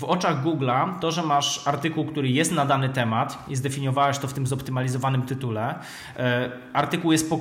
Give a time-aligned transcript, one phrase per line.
[0.00, 4.28] w oczach Google'a to, że masz artykuł, który jest na dany temat i zdefiniowałeś to
[4.28, 5.74] w tym zoptymalizowanym tytule,
[6.16, 7.34] e, artykuł jest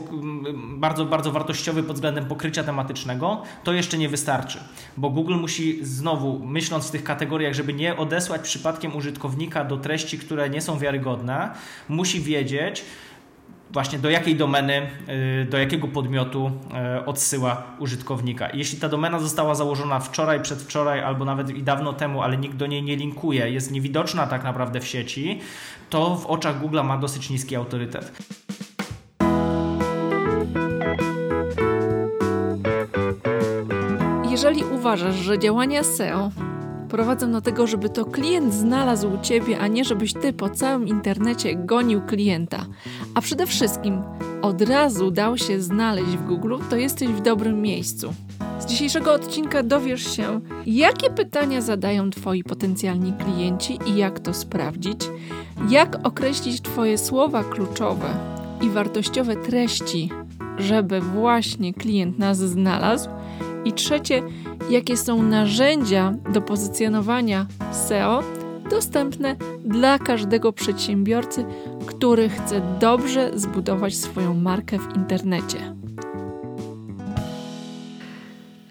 [0.77, 4.59] bardzo, bardzo wartościowy pod względem pokrycia tematycznego, to jeszcze nie wystarczy,
[4.98, 10.20] bo Google musi znowu, myśląc w tych kategoriach, żeby nie odesłać przypadkiem użytkownika do treści,
[10.20, 11.52] które nie są wiarygodne,
[11.89, 12.86] musi wiedzieć,
[13.71, 14.89] właśnie do jakiej domeny,
[15.41, 16.52] y, do jakiego podmiotu
[17.02, 18.49] y, odsyła użytkownika.
[18.53, 22.67] Jeśli ta domena została założona wczoraj, przedwczoraj albo nawet i dawno temu, ale nikt do
[22.67, 25.39] niej nie linkuje, jest niewidoczna tak naprawdę w sieci,
[25.89, 28.11] to w oczach Google ma dosyć niski autorytet.
[34.30, 36.31] Jeżeli uważasz, że działania SEO
[36.89, 41.55] prowadzą do tego, żeby to klient znalazł Ciebie, a nie żebyś Ty po całym internecie
[41.55, 42.66] gonił klienta.
[43.16, 44.02] A przede wszystkim
[44.41, 48.13] od razu dał się znaleźć w Google, to jesteś w dobrym miejscu.
[48.59, 55.09] Z dzisiejszego odcinka dowiesz się, jakie pytania zadają Twoi potencjalni klienci i jak to sprawdzić,
[55.69, 58.09] jak określić Twoje słowa kluczowe
[58.61, 60.09] i wartościowe treści,
[60.58, 63.09] żeby właśnie klient nas znalazł,
[63.65, 64.23] i trzecie,
[64.69, 67.45] jakie są narzędzia do pozycjonowania
[67.88, 68.23] SEO
[68.69, 71.45] dostępne dla każdego przedsiębiorcy,
[71.87, 75.75] który chce dobrze zbudować swoją markę w internecie.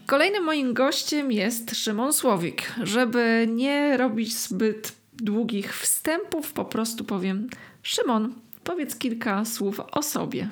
[0.06, 2.62] Kolejnym moim gościem jest Szymon Słowik.
[2.82, 7.48] Żeby nie robić zbyt długich wstępów, po prostu powiem:
[7.82, 10.48] Szymon, powiedz kilka słów o sobie.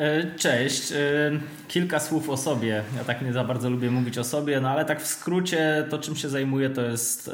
[0.00, 0.92] E, cześć.
[0.92, 0.96] E,
[1.68, 2.82] kilka słów o sobie.
[2.96, 5.98] Ja tak nie za bardzo lubię mówić o sobie, no ale tak w skrócie to
[5.98, 7.30] czym się zajmuję to jest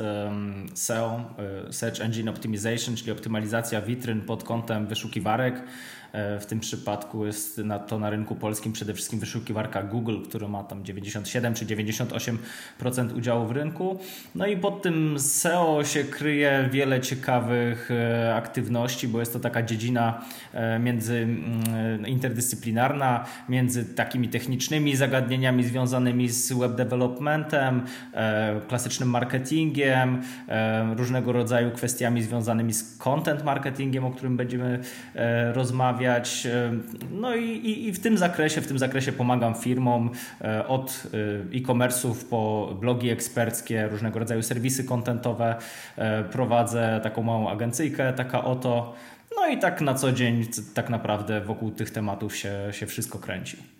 [0.74, 1.20] SEO,
[1.68, 5.62] e, Search Engine Optimization, czyli optymalizacja witryn pod kątem wyszukiwarek.
[6.12, 10.48] E, w tym przypadku jest na to na rynku polskim przede wszystkim wyszukiwarka Google, która
[10.48, 13.98] ma tam 97 czy 98% udziału w rynku.
[14.34, 19.62] No i pod tym SEO się kryje wiele ciekawych e, aktywności, bo jest to taka
[19.62, 27.82] dziedzina e, między mm, interdyscyplinarna, między takimi technicznymi zagadnieniami związanymi z web developmentem,
[28.68, 30.22] klasycznym marketingiem,
[30.96, 34.80] różnego rodzaju kwestiami związanymi z content marketingiem, o którym będziemy
[35.52, 36.46] rozmawiać zamawiać.
[36.46, 36.72] E,
[37.10, 41.02] no i, i, i, w tym zakresie, w tym zakresie pomagam firmom e, od
[41.52, 45.56] e, e-commerce'ów po blogi eksperckie, różnego rodzaju serwisy kontentowe.
[46.32, 48.94] Prowadzę taką małą agencyjkę, taka oto.
[49.36, 53.75] No i tak na co dzień tak naprawdę wokół tych tematów się, się wszystko kręci.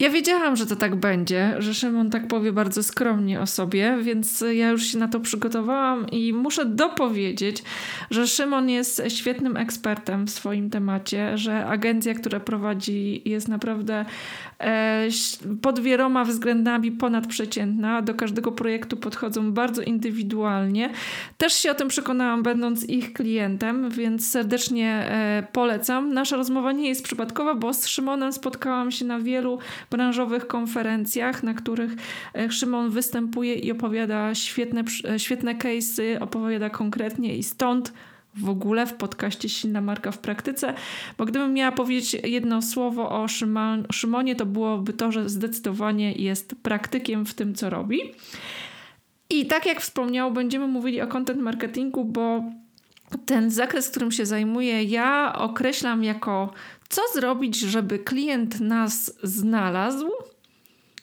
[0.00, 4.44] Ja wiedziałam, że to tak będzie, że Szymon tak powie bardzo skromnie o sobie, więc
[4.52, 7.62] ja już się na to przygotowałam i muszę dopowiedzieć,
[8.10, 14.04] że Szymon jest świetnym ekspertem w swoim temacie, że agencja, która prowadzi, jest naprawdę
[15.62, 18.02] pod wieloma względami ponadprzeciętna.
[18.02, 20.90] Do każdego projektu podchodzą bardzo indywidualnie.
[21.38, 26.12] Też się o tym przekonałam, będąc ich klientem, więc serdecznie e, polecam.
[26.12, 29.58] Nasza rozmowa nie jest przypadkowa, bo z Szymonem spotkałam się na wielu
[29.90, 31.90] branżowych konferencjach, na których
[32.34, 34.84] e, Szymon występuje i opowiada świetne,
[35.14, 37.92] e, świetne case'y, opowiada konkretnie i stąd
[38.36, 40.74] w ogóle w podcaście Silna Marka w Praktyce,
[41.18, 43.26] bo gdybym miała powiedzieć jedno słowo o
[43.92, 48.00] Szymonie, to byłoby to, że zdecydowanie jest praktykiem w tym, co robi.
[49.30, 52.44] I tak jak wspomniał, będziemy mówili o content marketingu, bo
[53.26, 56.52] ten zakres, którym się zajmuję, ja określam jako
[56.88, 60.10] co zrobić, żeby klient nas znalazł,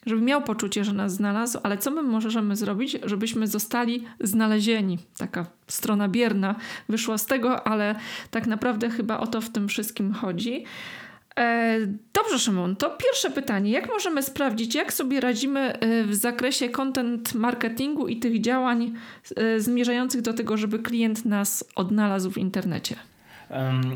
[0.07, 5.00] żeby miał poczucie, że nas znalazł, ale co my możemy zrobić, żebyśmy zostali znalezieni?
[5.18, 6.56] Taka strona bierna
[6.90, 7.95] wyszła z tego, ale
[8.31, 10.63] tak naprawdę chyba o to w tym wszystkim chodzi.
[11.38, 11.79] E,
[12.13, 13.72] dobrze, Szymon, to pierwsze pytanie.
[13.72, 18.94] Jak możemy sprawdzić, jak sobie radzimy e, w zakresie content marketingu i tych działań
[19.35, 22.95] e, zmierzających do tego, żeby klient nas odnalazł w internecie?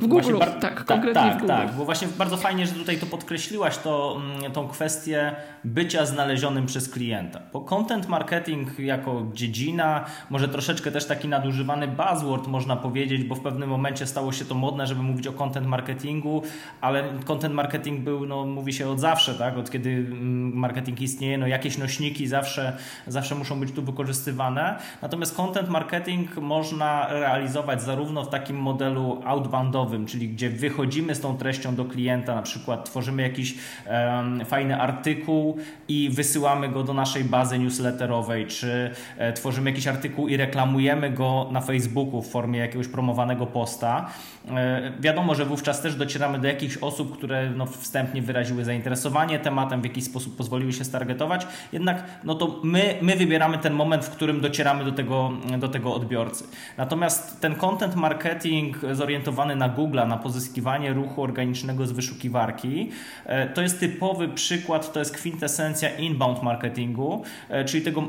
[0.02, 1.48] W Google, bar- tak, konkretnie tak, w Google.
[1.48, 6.66] Tak, bo właśnie bardzo fajnie, że tutaj to podkreśliłaś, to, mm, tą kwestię bycia znalezionym
[6.66, 7.40] przez klienta.
[7.54, 13.40] Bo content marketing jako dziedzina, może troszeczkę też taki nadużywany buzzword można powiedzieć, bo w
[13.40, 16.44] pewnym momencie stało się to modne, żeby mówić o content marketingu,
[16.82, 21.38] ale content marketing był, no mówi się od zawsze, tak, od kiedy mm, marketing istnieje,
[21.38, 22.78] no jakieś nośniki zawsze,
[23.08, 24.80] zawsze muszą być tu wykorzystywane.
[25.02, 31.20] Natomiast content marketing można realizować zarówno w takim modelu audio outboundowym, czyli gdzie wychodzimy z
[31.20, 35.58] tą treścią do klienta, na przykład tworzymy jakiś um, fajny artykuł
[35.88, 41.48] i wysyłamy go do naszej bazy newsletterowej, czy e, tworzymy jakiś artykuł i reklamujemy go
[41.52, 44.10] na Facebooku w formie jakiegoś promowanego posta.
[44.50, 49.82] E, wiadomo, że wówczas też docieramy do jakichś osób, które no, wstępnie wyraziły zainteresowanie tematem,
[49.82, 54.10] w jakiś sposób pozwoliły się stargetować, jednak no to my, my wybieramy ten moment, w
[54.10, 56.44] którym docieramy do tego, do tego odbiorcy.
[56.78, 62.92] Natomiast ten content marketing zorientowany na Google, na pozyskiwanie ruchu organicznego z wyszukiwarki,
[63.26, 68.04] e, to jest typowy przykład, to jest kwintesencja inbound marketingu, e, czyli tego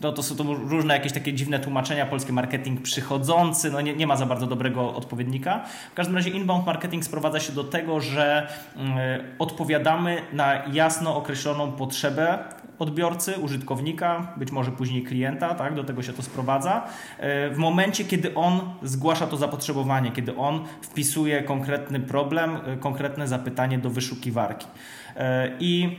[0.00, 4.06] no to są to różne jakieś takie dziwne tłumaczenia, polski marketing przychodzący, no nie, nie
[4.06, 5.64] ma za bardzo dobrego odpowiednika.
[5.90, 8.80] W każdym razie inbound marketing sprowadza się do tego, że y,
[9.38, 12.38] odpowiadamy na jasno określoną potrzebę
[12.78, 18.04] odbiorcy, użytkownika, być może później klienta, tak, do tego się to sprowadza, y, w momencie,
[18.04, 24.66] kiedy on zgłasza to zapotrzebowanie, kiedy on wpisuje konkretny problem, y, konkretne zapytanie do wyszukiwarki.
[25.60, 25.96] I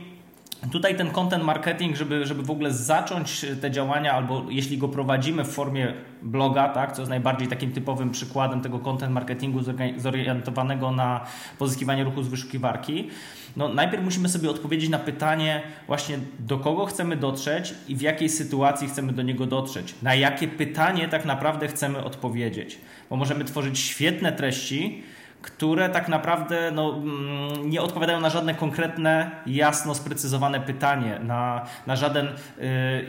[0.72, 5.44] Tutaj ten content marketing, żeby, żeby w ogóle zacząć te działania, albo jeśli go prowadzimy
[5.44, 9.60] w formie bloga, tak, co jest najbardziej takim typowym przykładem tego content marketingu
[9.96, 11.26] zorientowanego na
[11.58, 13.08] pozyskiwanie ruchu z wyszukiwarki,
[13.56, 18.28] no najpierw musimy sobie odpowiedzieć na pytanie właśnie do kogo chcemy dotrzeć i w jakiej
[18.28, 19.94] sytuacji chcemy do niego dotrzeć.
[20.02, 22.78] Na jakie pytanie tak naprawdę chcemy odpowiedzieć.
[23.10, 25.02] Bo możemy tworzyć świetne treści,
[25.42, 31.96] które tak naprawdę no, mm, nie odpowiadają na żadne konkretne, jasno sprecyzowane pytanie, na, na
[31.96, 32.32] żaden y,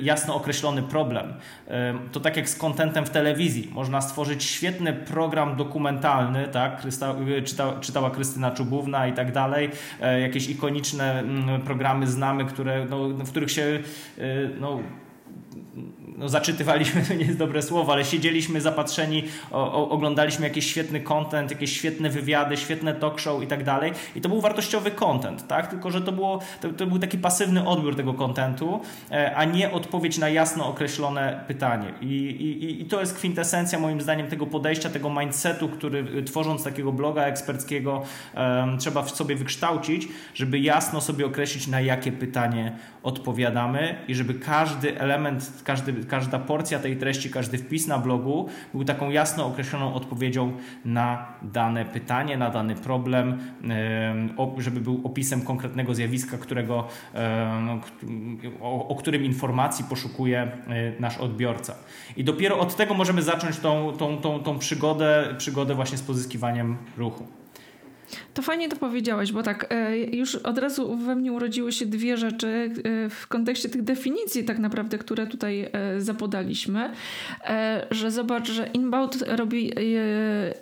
[0.02, 1.30] jasno określony problem.
[1.30, 1.72] Y,
[2.12, 3.70] to tak jak z kontentem w telewizji.
[3.74, 6.82] Można stworzyć świetny program dokumentalny, tak?
[6.82, 9.70] Krysta, y, czyta, czytała Krystyna Czubówna i tak dalej.
[10.18, 13.80] Y, jakieś ikoniczne mm, programy znamy, które, no, w których się
[14.18, 14.80] y, no,
[16.18, 21.00] no, zaczytywaliśmy, to nie jest dobre słowo, ale siedzieliśmy zapatrzeni, o, o, oglądaliśmy jakiś świetny
[21.00, 23.92] content, jakieś świetne wywiady, świetne talk show i tak dalej.
[24.16, 25.68] I to był wartościowy content, tak?
[25.68, 28.82] Tylko, że to, było, to, to był taki pasywny odbiór tego contentu,
[29.12, 31.94] e, a nie odpowiedź na jasno określone pytanie.
[32.02, 36.64] I, i, I to jest kwintesencja moim zdaniem tego podejścia, tego mindsetu, który y, tworząc
[36.64, 38.04] takiego bloga eksperckiego
[38.36, 44.34] um, trzeba w sobie wykształcić, żeby jasno sobie określić, na jakie pytanie odpowiadamy i żeby
[44.34, 49.94] każdy element, każdy każda porcja tej treści, każdy wpis na blogu był taką jasno określoną
[49.94, 50.52] odpowiedzią
[50.86, 53.40] na dane pytanie, na dany problem,
[54.58, 56.88] żeby był opisem konkretnego zjawiska, którego,
[58.62, 60.52] o, o którym informacji poszukuje e,
[61.00, 61.76] nasz odbiorca.
[62.18, 66.78] I dopiero od tego możemy zacząć tą, tą, tą, tą przygodę, przygodę właśnie z pozyskiwaniem
[66.98, 67.28] ruchu.
[68.34, 72.18] To fajnie to powiedziałeś, bo tak, e, już od razu we mnie urodziły się dwie
[72.18, 76.92] rzeczy e, w kontekście tych definicji, tak naprawdę, które tutaj e, zapodaliśmy.
[77.92, 79.72] Że zobacz, że inbound robi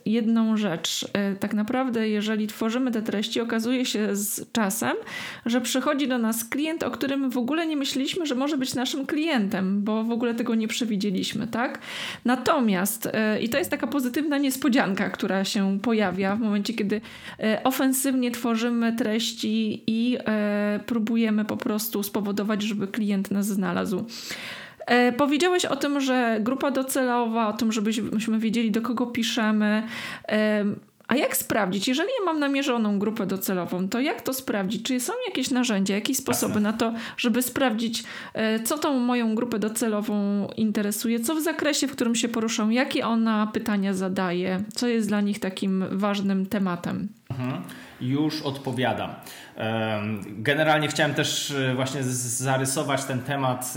[0.06, 1.08] jedną rzecz.
[1.40, 4.94] Tak naprawdę, jeżeli tworzymy te treści, okazuje się z czasem,
[5.46, 9.06] że przychodzi do nas klient, o którym w ogóle nie myśleliśmy, że może być naszym
[9.06, 11.80] klientem, bo w ogóle tego nie przewidzieliśmy, tak?
[12.26, 13.10] Natomiast,
[13.42, 17.02] i to jest taka pozytywna niespodzianka, która się pojawia w momencie, kiedy
[17.64, 24.06] ofensywnie tworzymy treści i e, próbujemy po prostu spowodować, żeby klient nas znalazł.
[24.88, 29.84] E, powiedziałeś o tym, że grupa docelowa, o tym, żebyśmy wiedzieli, do kogo piszemy.
[31.08, 34.84] A jak sprawdzić, jeżeli ja mam namierzoną grupę docelową, to jak to sprawdzić?
[34.84, 38.04] Czy są jakieś narzędzia, jakieś sposoby na to, żeby sprawdzić,
[38.64, 43.48] co tą moją grupę docelową interesuje, co w zakresie, w którym się poruszą, jakie ona
[43.54, 47.08] pytania zadaje, co jest dla nich takim ważnym tematem?
[47.40, 47.64] Mhm.
[48.02, 49.10] Już odpowiadam.
[50.28, 53.74] Generalnie chciałem też e, właśnie zarysować ten temat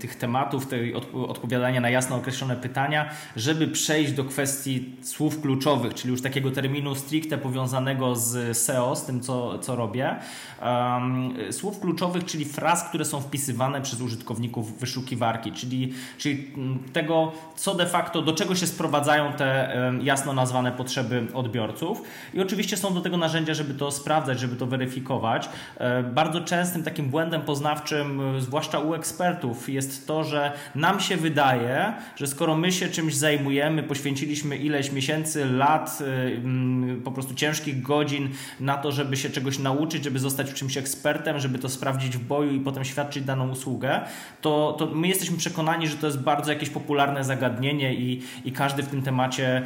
[0.00, 6.10] tych tematów, tej odpowiadania na jasno określone pytania, żeby przejść do kwestii słów kluczowych, czyli
[6.10, 10.16] już takiego terminu stricte powiązanego z SEO, z tym co, co robię.
[11.50, 16.52] Słów kluczowych, czyli fraz, które są wpisywane przez użytkowników wyszukiwarki, czyli, czyli
[16.92, 22.02] tego, co de facto, do czego się sprowadzają te jasno nazwane potrzeby odbiorców.
[22.34, 25.23] I oczywiście są do tego narzędzia, żeby to sprawdzać, żeby to weryfikować.
[25.78, 31.16] E, bardzo częstym takim błędem poznawczym, e, zwłaszcza u ekspertów, jest to, że nam się
[31.16, 37.82] wydaje, że skoro my się czymś zajmujemy, poświęciliśmy ileś miesięcy, lat, e, po prostu ciężkich
[37.82, 38.28] godzin
[38.60, 42.24] na to, żeby się czegoś nauczyć, żeby zostać w czymś ekspertem, żeby to sprawdzić w
[42.24, 44.00] boju i potem świadczyć daną usługę,
[44.40, 48.82] to, to my jesteśmy przekonani, że to jest bardzo jakieś popularne zagadnienie i, i każdy
[48.82, 49.62] w tym temacie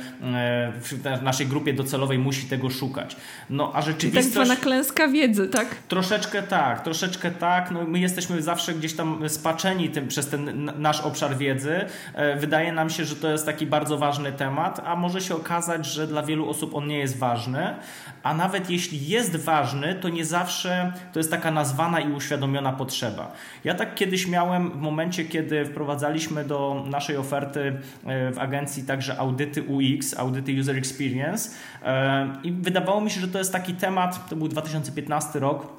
[1.18, 3.16] w naszej grupie docelowej musi tego szukać.
[3.50, 4.34] No a rzeczywistość...
[4.34, 5.74] Tak zwana klęska wiedzy, tak?
[5.74, 7.70] Troszeczkę tak, troszeczkę tak.
[7.70, 11.84] No, my jesteśmy zawsze gdzieś tam spaczeni tym, przez ten nasz obszar wiedzy.
[12.14, 15.86] E, wydaje nam się, że to jest taki bardzo ważny temat, a może się okazać,
[15.86, 17.74] że dla wielu osób on nie jest ważny,
[18.22, 23.32] a nawet jeśli jest ważny, to nie zawsze to jest taka nazwana i uświadomiona potrzeba.
[23.64, 27.76] Ja tak kiedyś miałem w momencie, kiedy wprowadzaliśmy do naszej oferty
[28.06, 31.50] e, w agencji także audyty UX, audyty User Experience
[31.82, 35.78] e, i wydawało mi się, że to jest taki temat, to był 2015 rok,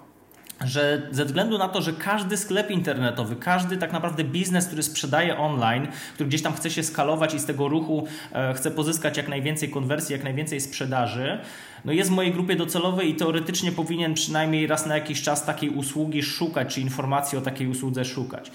[0.65, 5.37] że ze względu na to, że każdy sklep internetowy, każdy tak naprawdę biznes, który sprzedaje
[5.37, 9.27] online, który gdzieś tam chce się skalować i z tego ruchu e, chce pozyskać jak
[9.27, 11.39] najwięcej konwersji, jak najwięcej sprzedaży,
[11.85, 15.69] no jest w mojej grupie docelowej i teoretycznie powinien przynajmniej raz na jakiś czas takiej
[15.69, 18.51] usługi szukać, czy informacji o takiej usłudze szukać.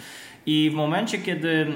[0.46, 1.66] I w momencie, kiedy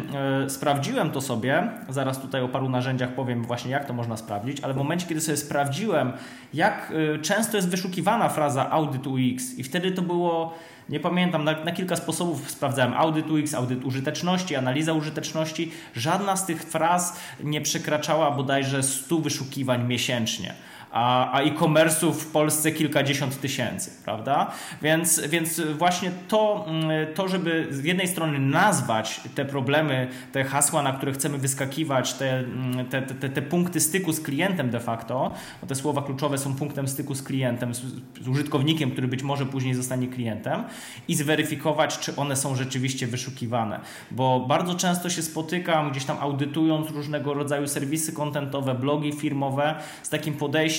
[0.44, 4.60] e, sprawdziłem to sobie, zaraz tutaj o paru narzędziach powiem właśnie, jak to można sprawdzić,
[4.60, 6.12] ale w momencie, kiedy sobie sprawdziłem,
[6.54, 10.54] jak e, często jest wyszukiwana fraza audit UX, i wtedy to było,
[10.88, 15.72] nie pamiętam, na, na kilka sposobów sprawdzałem audit UX, audyt użyteczności, analiza użyteczności.
[15.94, 20.54] Żadna z tych fraz nie przekraczała bodajże 100 wyszukiwań miesięcznie
[20.92, 24.50] a, a e-commerce'ów w Polsce kilkadziesiąt tysięcy, prawda?
[24.82, 30.82] Więc, więc właśnie to, mm, to, żeby z jednej strony nazwać te problemy, te hasła,
[30.82, 35.30] na które chcemy wyskakiwać, te, mm, te, te, te punkty styku z klientem de facto,
[35.60, 37.80] bo te słowa kluczowe są punktem styku z klientem, z,
[38.20, 40.64] z użytkownikiem, który być może później zostanie klientem
[41.08, 43.80] i zweryfikować, czy one są rzeczywiście wyszukiwane.
[44.10, 50.08] Bo bardzo często się spotykam gdzieś tam audytując różnego rodzaju serwisy kontentowe, blogi firmowe z
[50.08, 50.77] takim podejściem,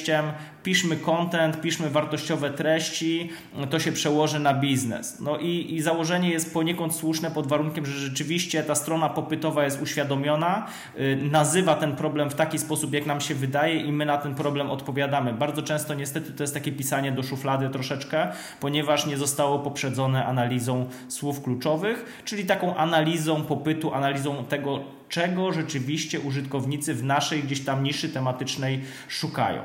[0.64, 3.30] piszmy content, piszmy wartościowe treści,
[3.70, 5.20] to się przełoży na biznes.
[5.20, 9.82] No i, i założenie jest poniekąd słuszne pod warunkiem, że rzeczywiście ta strona popytowa jest
[9.82, 14.18] uświadomiona, yy, nazywa ten problem w taki sposób, jak nam się wydaje i my na
[14.18, 15.34] ten problem odpowiadamy.
[15.34, 18.28] Bardzo często niestety to jest takie pisanie do szuflady troszeczkę,
[18.60, 26.20] ponieważ nie zostało poprzedzone analizą słów kluczowych, czyli taką analizą popytu, analizą tego, czego rzeczywiście
[26.20, 29.62] użytkownicy w naszej gdzieś tam niszy tematycznej szukają.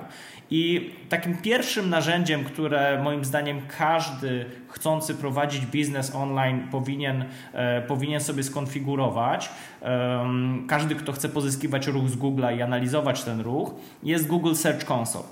[0.50, 8.20] I takim pierwszym narzędziem, które moim zdaniem każdy chcący prowadzić biznes online powinien, e, powinien
[8.20, 9.50] sobie skonfigurować,
[9.82, 10.26] e,
[10.68, 13.70] każdy, kto chce pozyskiwać ruch z Google'a i analizować ten ruch,
[14.02, 15.24] jest Google Search Console.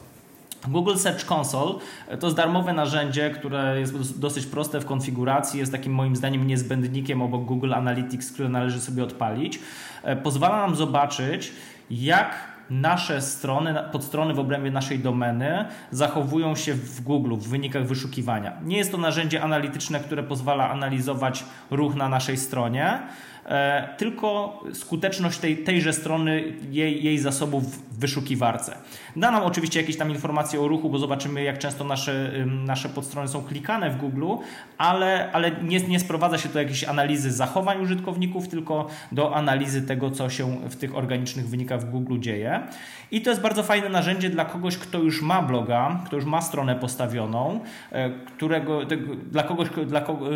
[0.68, 1.74] Google Search Console
[2.20, 7.22] to jest darmowe narzędzie, które jest dosyć proste w konfiguracji, jest takim moim zdaniem niezbędnikiem
[7.22, 9.58] obok Google Analytics, które należy sobie odpalić.
[10.02, 11.52] E, pozwala nam zobaczyć,
[11.90, 18.52] jak nasze strony, podstrony w obrębie naszej domeny zachowują się w Google, w wynikach wyszukiwania.
[18.64, 22.98] Nie jest to narzędzie analityczne, które pozwala analizować ruch na naszej stronie,
[23.96, 28.76] tylko skuteczność tej, tejże strony, jej, jej zasobów w wyszukiwarce.
[29.16, 33.28] Da nam oczywiście jakieś tam informacje o ruchu, bo zobaczymy, jak często nasze, nasze podstrony
[33.28, 34.26] są klikane w Google,
[34.78, 40.10] ale, ale nie, nie sprowadza się do jakiejś analizy zachowań użytkowników, tylko do analizy tego,
[40.10, 42.60] co się w tych organicznych wynikach w Google dzieje.
[43.10, 46.40] I to jest bardzo fajne narzędzie dla kogoś, kto już ma bloga, kto już ma
[46.40, 47.60] stronę postawioną,
[47.92, 48.80] e, którego,
[49.30, 50.30] dla kogoś, dla kogo, e,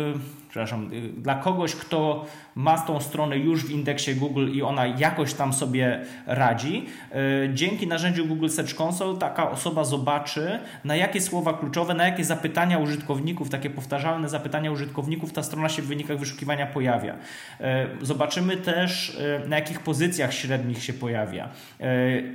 [0.49, 2.25] przepraszam, dla kogoś, kto
[2.55, 6.85] ma tą stronę już w indeksie Google i ona jakoś tam sobie radzi.
[7.11, 7.15] E,
[7.53, 12.77] dzięki narzędziu Google Search Console taka osoba zobaczy, na jakie słowa kluczowe, na jakie zapytania
[12.77, 17.15] użytkowników, takie powtarzalne zapytania użytkowników ta strona się w wynikach wyszukiwania pojawia.
[17.61, 21.49] E, zobaczymy też, na jakich pozycjach średnich się pojawia.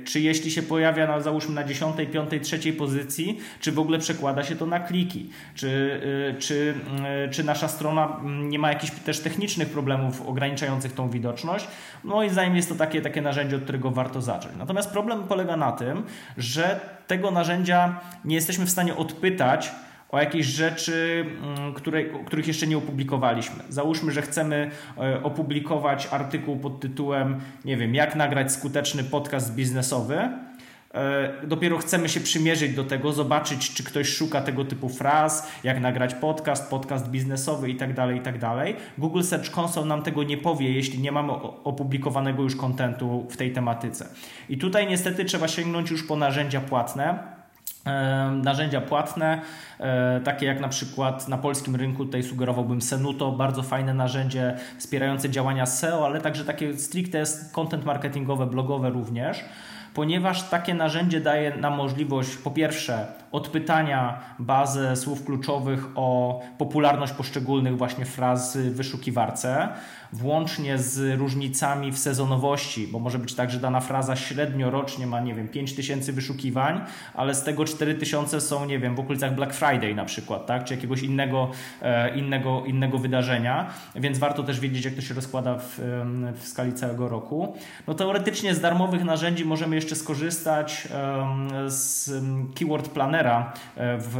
[0.05, 4.43] Czy jeśli się pojawia, na, załóżmy na 10, 5, 3 pozycji, czy w ogóle przekłada
[4.43, 6.01] się to na kliki, czy,
[6.39, 6.73] czy,
[7.31, 11.67] czy nasza strona mm, nie ma jakichś też technicznych problemów ograniczających tą widoczność.
[12.03, 14.55] Moim zdaniem jest to takie, takie narzędzie, od którego warto zacząć.
[14.57, 16.03] Natomiast problem polega na tym,
[16.37, 19.71] że tego narzędzia nie jesteśmy w stanie odpytać
[20.13, 23.63] o jakieś rzeczy, mm, które, których jeszcze nie opublikowaliśmy.
[23.69, 30.29] Załóżmy, że chcemy e, opublikować artykuł pod tytułem, nie wiem, jak nagrać skuteczny podcast biznesowy
[31.43, 36.13] dopiero chcemy się przymierzyć do tego, zobaczyć, czy ktoś szuka tego typu fraz, jak nagrać
[36.13, 38.39] podcast, podcast biznesowy itd., tak itd.
[38.39, 41.31] Tak Google Search Console nam tego nie powie, jeśli nie mamy
[41.63, 44.07] opublikowanego już kontentu w tej tematyce.
[44.49, 47.33] I tutaj niestety trzeba sięgnąć już po narzędzia płatne.
[47.85, 49.41] E, narzędzia płatne,
[49.79, 55.29] e, takie jak na przykład na polskim rynku, tutaj sugerowałbym Senuto, bardzo fajne narzędzie wspierające
[55.29, 59.45] działania SEO, ale także takie stricte content marketingowe, blogowe również
[59.93, 67.77] ponieważ takie narzędzie daje nam możliwość po pierwsze odpytania bazę słów kluczowych o popularność poszczególnych
[67.77, 69.69] właśnie fraz w wyszukiwarce
[70.13, 75.19] włącznie z różnicami w sezonowości, bo może być tak, że dana fraza średnio rocznie ma,
[75.21, 76.81] nie wiem, 5000 wyszukiwań,
[77.13, 80.63] ale z tego 4000 są, nie wiem, w okolicach Black Friday na przykład, tak?
[80.63, 81.51] czy jakiegoś innego,
[81.81, 85.79] e, innego, innego wydarzenia, więc warto też wiedzieć, jak to się rozkłada w,
[86.35, 87.57] w skali całego roku.
[87.87, 90.87] No teoretycznie z darmowych narzędzi możemy jeszcze skorzystać
[91.67, 92.11] z
[92.55, 94.17] Keyword Planera e, w,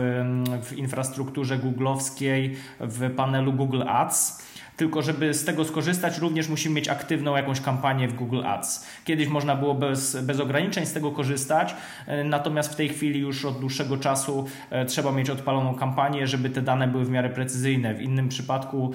[0.63, 4.43] w infrastrukturze googlowskiej w panelu Google Ads.
[4.77, 8.87] Tylko, żeby z tego skorzystać, również musimy mieć aktywną jakąś kampanię w Google Ads.
[9.05, 11.75] Kiedyś można było bez, bez ograniczeń z tego korzystać,
[12.07, 16.49] e, natomiast w tej chwili już od dłuższego czasu e, trzeba mieć odpaloną kampanię, żeby
[16.49, 17.93] te dane były w miarę precyzyjne.
[17.93, 18.93] W innym przypadku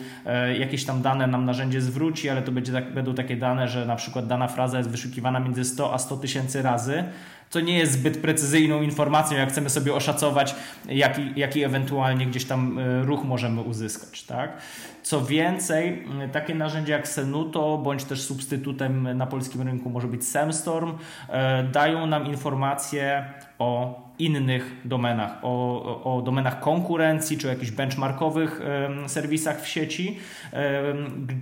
[0.58, 3.96] jakieś tam dane nam narzędzie zwróci, ale to będzie tak, będą takie dane, że na
[3.96, 7.04] przykład dana fraza jest wyszukiwana między 100 a 100 tysięcy razy
[7.50, 10.54] co nie jest zbyt precyzyjną informacją, jak chcemy sobie oszacować,
[10.88, 14.22] jaki, jaki ewentualnie gdzieś tam e, ruch możemy uzyskać.
[14.22, 14.58] Tak?
[15.02, 20.94] Co więcej, takie narzędzia jak Senuto, bądź też substytutem na polskim rynku może być Semstorm,
[21.28, 23.24] e, dają nam informacje
[23.58, 28.60] o innych domenach, o, o domenach konkurencji czy o jakichś benchmarkowych
[29.06, 30.18] serwisach w sieci,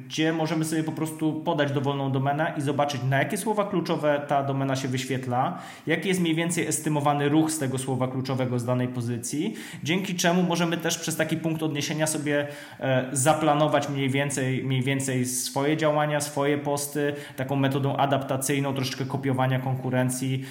[0.07, 4.43] gdzie możemy sobie po prostu podać dowolną domenę i zobaczyć, na jakie słowa kluczowe ta
[4.43, 8.89] domena się wyświetla, jaki jest mniej więcej estymowany ruch z tego słowa kluczowego z danej
[8.89, 12.47] pozycji, dzięki czemu możemy też przez taki punkt odniesienia sobie
[12.81, 19.59] e, zaplanować mniej więcej, mniej więcej swoje działania, swoje posty, taką metodą adaptacyjną, troszeczkę kopiowania
[19.59, 20.45] konkurencji,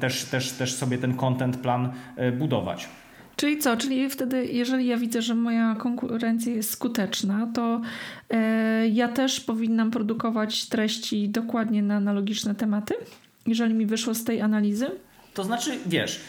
[0.00, 2.88] też, też, też sobie ten content plan e, budować.
[3.36, 3.76] Czyli co?
[3.76, 7.80] Czyli wtedy, jeżeli ja widzę, że moja konkurencja jest skuteczna, to
[8.30, 12.94] e, ja też powinnam produkować treści dokładnie na analogiczne tematy,
[13.46, 14.90] jeżeli mi wyszło z tej analizy?
[15.34, 16.20] To znaczy, wiesz,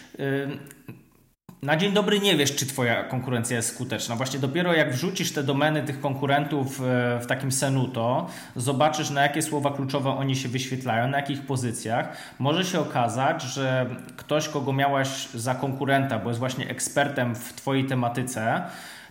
[1.61, 4.15] na dzień dobry nie wiesz, czy Twoja konkurencja jest skuteczna.
[4.15, 9.41] Właśnie dopiero jak wrzucisz te domeny tych konkurentów e, w takim Senuto, zobaczysz na jakie
[9.41, 13.85] słowa kluczowe oni się wyświetlają, na jakich pozycjach, może się okazać, że
[14.17, 18.63] ktoś, kogo miałaś za konkurenta, bo jest właśnie ekspertem w Twojej tematyce,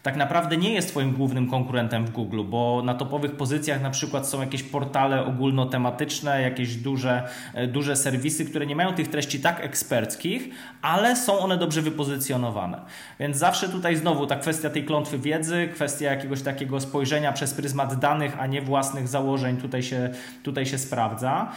[0.06, 4.28] tak naprawdę nie jest Twoim głównym konkurentem w Google, bo na topowych pozycjach na przykład
[4.28, 9.64] są jakieś portale ogólnotematyczne, jakieś duże, e, duże serwisy, które nie mają tych treści tak
[9.64, 10.48] eksperckich,
[10.82, 12.80] ale są one dobrze wypozycjonowane.
[13.20, 17.98] Więc zawsze tutaj znowu ta kwestia tej klątwy wiedzy, kwestia jakiegoś takiego spojrzenia przez pryzmat
[17.98, 20.10] danych, a nie własnych założeń tutaj się,
[20.42, 21.52] tutaj się sprawdza,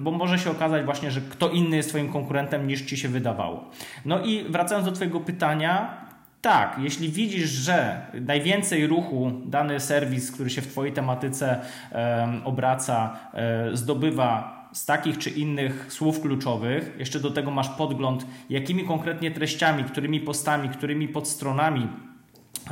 [0.00, 3.64] bo może się okazać właśnie, że kto inny jest Twoim konkurentem niż Ci się wydawało.
[4.04, 6.09] No i wracając do Twojego pytania,
[6.40, 11.60] tak, jeśli widzisz, że najwięcej ruchu dany serwis, który się w Twojej tematyce
[11.92, 18.26] e, obraca, e, zdobywa z takich czy innych słów kluczowych, jeszcze do tego masz podgląd,
[18.50, 21.88] jakimi konkretnie treściami, którymi postami, którymi podstronami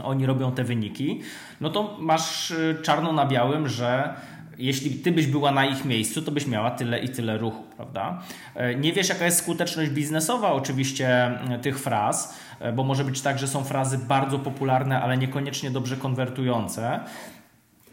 [0.02, 1.20] oni robią te wyniki,
[1.60, 4.14] no to masz e, czarno na białym, że
[4.58, 8.22] jeśli ty byś była na ich miejscu, to byś miała tyle i tyle ruchu, prawda?
[8.54, 13.38] E, nie wiesz, jaka jest skuteczność biznesowa oczywiście tych fraz, e, bo może być tak,
[13.38, 17.00] że są frazy bardzo popularne, ale niekoniecznie dobrze konwertujące.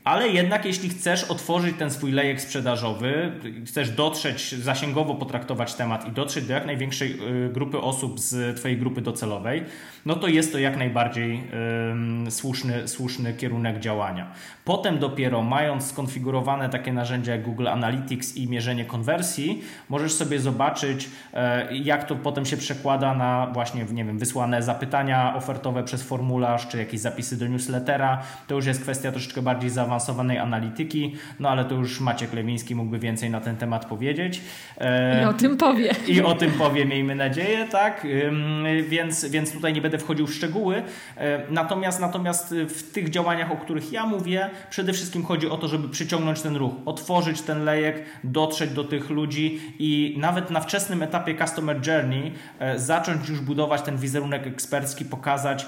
[0.05, 3.31] Ale jednak, jeśli chcesz otworzyć ten swój lejek sprzedażowy,
[3.65, 8.77] chcesz dotrzeć, zasięgowo potraktować temat i dotrzeć do jak największej y, grupy osób z Twojej
[8.77, 9.63] grupy docelowej,
[10.05, 11.43] no to jest to jak najbardziej
[12.29, 14.31] słuszny, słuszny kierunek działania.
[14.65, 21.09] Potem dopiero mając skonfigurowane takie narzędzia jak Google Analytics i mierzenie konwersji, możesz sobie zobaczyć,
[21.33, 26.67] e, jak to potem się przekłada na właśnie, nie wiem, wysłane zapytania ofertowe przez formularz,
[26.67, 28.21] czy jakieś zapisy do newslettera.
[28.47, 32.99] To już jest kwestia troszeczkę bardziej zaawansowanej analityki, no ale to już Maciek Lewiński mógłby
[32.99, 34.41] więcej na ten temat powiedzieć.
[34.77, 35.91] E, I o tym powie.
[36.07, 38.07] I o tym powie, miejmy nadzieję, tak?
[38.89, 40.83] Więc, więc tutaj nie będę wchodził w szczegóły.
[41.17, 45.67] E, natomiast, natomiast w tych działaniach, o których ja mówię, Przede wszystkim chodzi o to,
[45.67, 51.03] żeby przyciągnąć ten ruch, otworzyć ten lejek, dotrzeć do tych ludzi i nawet na wczesnym
[51.03, 55.67] etapie Customer Journey e, zacząć już budować ten wizerunek ekspercki, pokazać,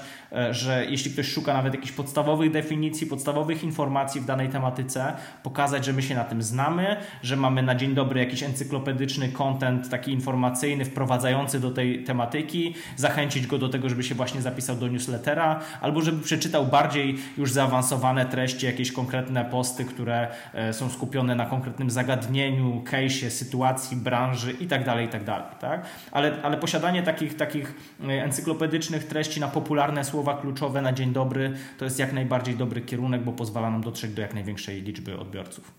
[0.50, 5.92] że jeśli ktoś szuka nawet jakichś podstawowych definicji, podstawowych informacji w danej tematyce, pokazać, że
[5.92, 10.84] my się na tym znamy, że mamy na dzień dobry jakiś encyklopedyczny content taki informacyjny,
[10.84, 16.00] wprowadzający do tej tematyki, zachęcić go do tego, żeby się właśnie zapisał do newslettera, albo
[16.00, 21.90] żeby przeczytał bardziej już zaawansowane treści, jakieś konkretne posty, które e, są skupione na konkretnym
[21.90, 25.86] zagadnieniu, case'ie, sytuacji, branży itd., tak itd., tak, tak?
[26.12, 27.74] Ale, ale posiadanie takich, takich
[28.08, 32.80] e, encyklopedycznych treści na popularne słowa kluczowe na dzień dobry to jest jak najbardziej dobry
[32.80, 35.78] kierunek, bo pozwala nam dotrzeć do jak największej liczby odbiorców.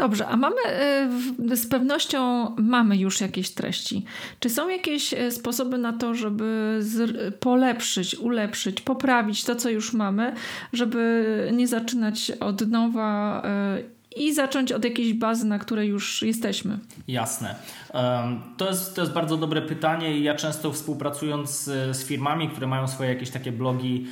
[0.00, 0.56] Dobrze, a mamy
[1.50, 4.04] y, z pewnością mamy już jakieś treści.
[4.40, 6.80] Czy są jakieś y, sposoby na to, żeby
[7.40, 10.34] polepszyć, ulepszyć, poprawić to, co już mamy,
[10.72, 13.42] żeby nie zaczynać od nowa
[13.78, 16.78] y, i zacząć od jakiejś bazy, na której już jesteśmy?
[17.08, 17.54] Jasne.
[18.56, 21.50] To jest, to jest bardzo dobre pytanie i ja często współpracując
[21.90, 24.06] z, firmami, które mają swoje jakieś takie blogi,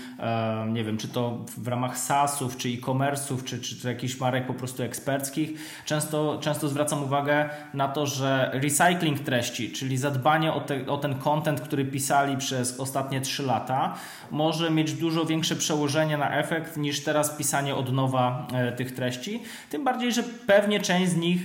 [0.73, 4.55] nie wiem, czy to w ramach SaaSów, czy e-commerce'ów, czy, czy, czy jakichś marek po
[4.55, 5.51] prostu eksperckich,
[5.85, 11.15] często, często zwracam uwagę na to, że recycling treści, czyli zadbanie o, te, o ten
[11.15, 13.95] content, który pisali przez ostatnie 3 lata,
[14.31, 19.43] może mieć dużo większe przełożenie na efekt niż teraz pisanie od nowa e, tych treści.
[19.71, 21.41] Tym bardziej, że pewnie część z nich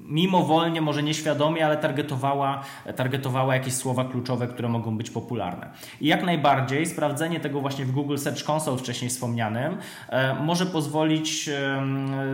[0.00, 2.62] mimowolnie, może nieświadomie, ale targetowała,
[2.96, 5.70] targetowała jakieś słowa kluczowe, które mogą być popularne.
[6.00, 9.76] I jak najbardziej sprawdzenie tego właśnie w Google Search Console wcześniej wspomnianym
[10.08, 11.50] e, może pozwolić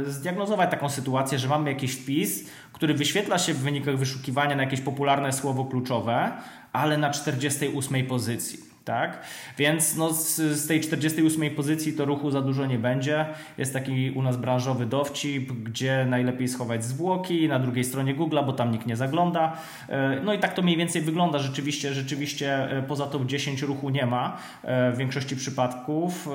[0.07, 4.81] zdiagnozować taką sytuację, że mamy jakiś wpis, który wyświetla się w wynikach wyszukiwania na jakieś
[4.81, 6.33] popularne słowo kluczowe,
[6.73, 8.66] ale na 48 pozycji.
[8.87, 9.21] Tak?
[9.59, 13.27] Więc no z, z, tej 48 pozycji to ruchu za dużo nie będzie.
[13.59, 18.53] Jest taki u nas branżowy dowcip, gdzie najlepiej schować zwłoki na drugiej stronie Google, bo
[18.53, 19.57] tam nikt nie zagląda.
[19.89, 21.39] E, no i tak to mniej więcej wygląda.
[21.39, 26.29] Rzeczywiście, rzeczywiście e, poza top 10 ruchu nie ma e, w większości przypadków.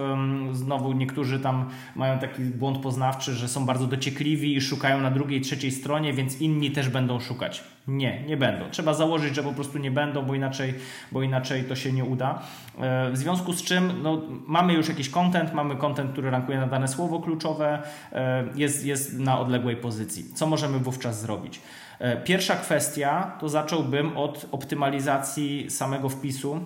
[0.52, 5.42] Znowu niektórzy tam mają taki błąd poznawczy, że są bardzo dociekliwi i szukają na drugiej,
[5.42, 7.64] trzeciej stronie, więc inni też będą szukać.
[7.88, 8.70] Nie, nie będą.
[8.70, 10.74] Trzeba założyć, że po prostu nie będą, bo inaczej,
[11.12, 12.42] bo inaczej to się nie uda.
[12.80, 16.68] E, w związku z czym no, mamy już jakiś content, mamy content, który rankuje na
[16.68, 20.26] dane słowo kluczowe, e, jest, jest na odległej pozycji.
[20.34, 21.62] Co możemy wówczas zrobić?
[22.00, 26.60] E, pierwsza kwestia to zacząłbym od optymalizacji samego wpisu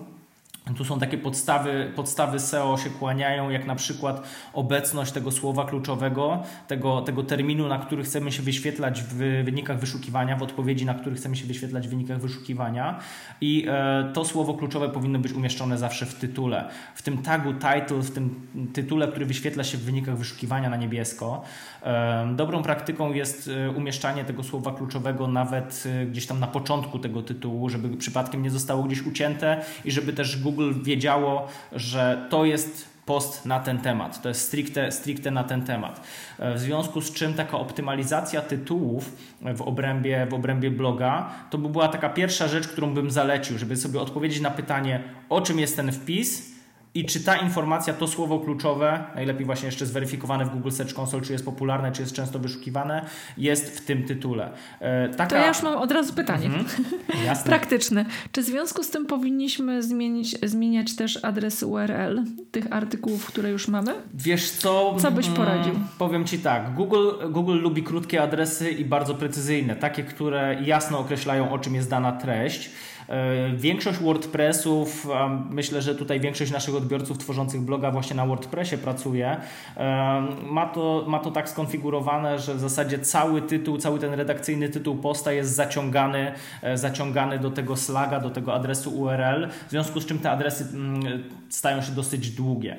[0.74, 6.42] tu są takie podstawy, podstawy SEO się kłaniają, jak na przykład obecność tego słowa kluczowego,
[6.68, 11.16] tego, tego terminu, na który chcemy się wyświetlać w wynikach wyszukiwania, w odpowiedzi, na który
[11.16, 12.98] chcemy się wyświetlać w wynikach wyszukiwania.
[13.40, 16.68] I e, to słowo kluczowe powinno być umieszczone zawsze w tytule.
[16.94, 21.42] W tym tagu title, w tym tytule, który wyświetla się w wynikach wyszukiwania na niebiesko.
[21.82, 26.98] E, dobrą praktyką jest e, umieszczanie tego słowa kluczowego nawet e, gdzieś tam na początku
[26.98, 32.26] tego tytułu, żeby przypadkiem nie zostało gdzieś ucięte i żeby też Google Google wiedziało, że
[32.30, 34.22] to jest post na ten temat.
[34.22, 36.00] To jest stricte, stricte na ten temat.
[36.38, 39.16] E, w związku z czym taka optymalizacja tytułów
[39.56, 43.76] w obrębie, w obrębie bloga to by była taka pierwsza rzecz, którą bym zalecił, żeby
[43.76, 46.55] sobie odpowiedzieć na pytanie, o czym jest ten wpis
[46.96, 51.22] i czy ta informacja, to słowo kluczowe, najlepiej właśnie jeszcze zweryfikowane w Google Search Console,
[51.22, 53.06] czy jest popularne, czy jest często wyszukiwane,
[53.38, 54.52] jest w tym tytule.
[54.80, 55.30] E, taka...
[55.30, 56.46] To ja już mam od razu pytanie.
[56.46, 56.66] Mhm.
[57.26, 57.48] Jasne.
[57.48, 58.04] Praktyczne.
[58.32, 63.68] Czy w związku z tym powinniśmy zmienić, zmieniać też adres URL tych artykułów, które już
[63.68, 63.94] mamy?
[64.14, 64.96] Wiesz co?
[64.98, 65.74] Co byś poradził?
[65.74, 66.74] Mm, powiem Ci tak.
[66.74, 71.90] Google, Google lubi krótkie adresy i bardzo precyzyjne, takie, które jasno określają, o czym jest
[71.90, 72.70] dana treść.
[73.08, 75.06] E, większość WordPressów,
[75.50, 79.36] myślę, że tutaj większość naszych odbiorców tworzących bloga właśnie na WordPressie pracuje,
[79.76, 84.68] e, ma to, ma to tak skonfigurowane, że w zasadzie cały tytuł, cały ten redakcyjny
[84.68, 90.00] tytuł posta jest zaciągany, e, zaciągany do tego slaga, do tego adresu URL, w związku
[90.00, 92.76] z czym te adresy mm, stają się dosyć długie.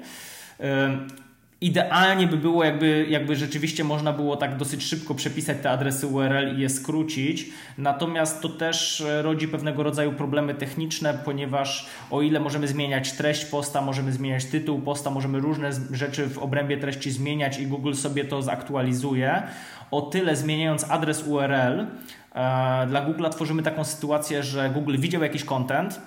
[1.62, 6.58] Idealnie by było, jakby, jakby rzeczywiście można było tak dosyć szybko przepisać te adresy URL
[6.58, 7.46] i je skrócić.
[7.78, 13.46] Natomiast to też e, rodzi pewnego rodzaju problemy techniczne, ponieważ o ile możemy zmieniać treść
[13.46, 18.26] posta, możemy zmieniać tytuł posta, możemy różne rzeczy w obrębie treści zmieniać i Google sobie
[18.26, 19.44] to zaktualizuje,
[19.92, 21.88] o tyle zmieniając adres URL, e,
[22.88, 26.02] dla Google tworzymy taką sytuację, że Google widział jakiś content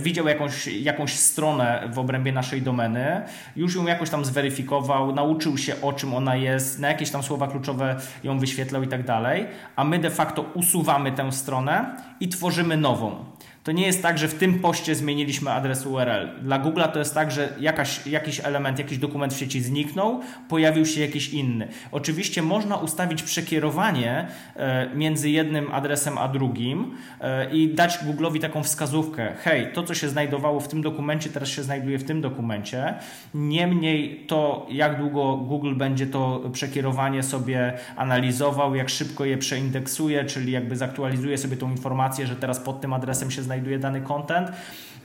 [0.00, 3.22] widział jakąś, jakąś stronę w obrębie naszej domeny,
[3.56, 7.48] już ją jakoś tam zweryfikował, nauczył się o czym ona jest, na jakieś tam słowa
[7.48, 12.76] kluczowe ją wyświetlał i tak dalej, a my de facto usuwamy tę stronę i tworzymy
[12.76, 13.24] nową.
[13.68, 16.28] To nie jest tak, że w tym poście zmieniliśmy adres URL.
[16.42, 20.86] Dla Google to jest tak, że jakaś, jakiś element, jakiś dokument w sieci zniknął, pojawił
[20.86, 21.68] się jakiś inny.
[21.92, 28.62] Oczywiście można ustawić przekierowanie e, między jednym adresem a drugim e, i dać Google'owi taką
[28.62, 29.32] wskazówkę.
[29.42, 32.94] Hej, to co się znajdowało w tym dokumencie, teraz się znajduje w tym dokumencie.
[33.34, 40.52] Niemniej to, jak długo Google będzie to przekierowanie sobie analizował, jak szybko je przeindeksuje, czyli
[40.52, 44.50] jakby zaktualizuje sobie tą informację, że teraz pod tym adresem się znajduje znajduje dany content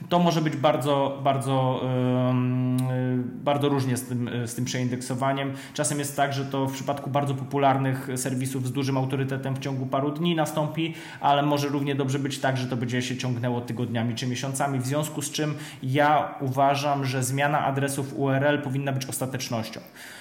[0.08, 1.80] to może być bardzo, bardzo,
[3.44, 5.52] bardzo różnie z tym, z tym przeindeksowaniem.
[5.74, 9.86] Czasem jest tak, że to w przypadku bardzo popularnych serwisów z dużym autorytetem w ciągu
[9.86, 14.14] paru dni nastąpi, ale może równie dobrze być tak, że to będzie się ciągnęło tygodniami
[14.14, 19.80] czy miesiącami, w związku z czym ja uważam, że zmiana adresów URL powinna być ostatecznością.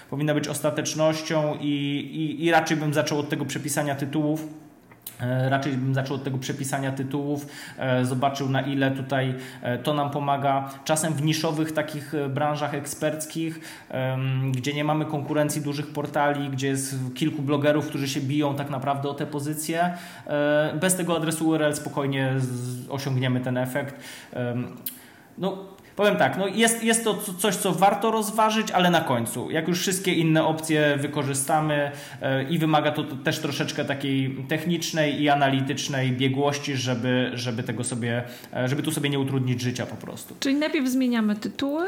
[0.09, 1.67] Powinna być ostatecznością i,
[2.13, 4.72] i, i raczej bym zaczął od tego przepisania tytułów E,
[5.49, 7.47] raczej bym zaczął od tego przepisania tytułów,
[7.77, 10.69] e, zobaczył na ile tutaj e, to nam pomaga.
[10.85, 13.59] Czasem w niszowych takich branżach eksperckich,
[14.51, 19.09] gdzie nie mamy konkurencji dużych portali, gdzie jest kilku blogerów, którzy się biją tak naprawdę
[19.09, 19.93] o te pozycje,
[20.79, 22.33] bez tego adresu URL spokojnie
[22.89, 23.95] osiągniemy ten efekt.
[25.37, 25.57] No,
[25.95, 29.51] Powiem tak, no jest, jest to coś, co warto rozważyć, ale na końcu.
[29.51, 35.29] Jak już wszystkie inne opcje wykorzystamy yy, i wymaga to też troszeczkę takiej technicznej i
[35.29, 40.35] analitycznej biegłości, żeby, żeby tego sobie, yy, żeby tu sobie nie utrudnić życia po prostu.
[40.39, 41.85] Czyli najpierw zmieniamy tytuły,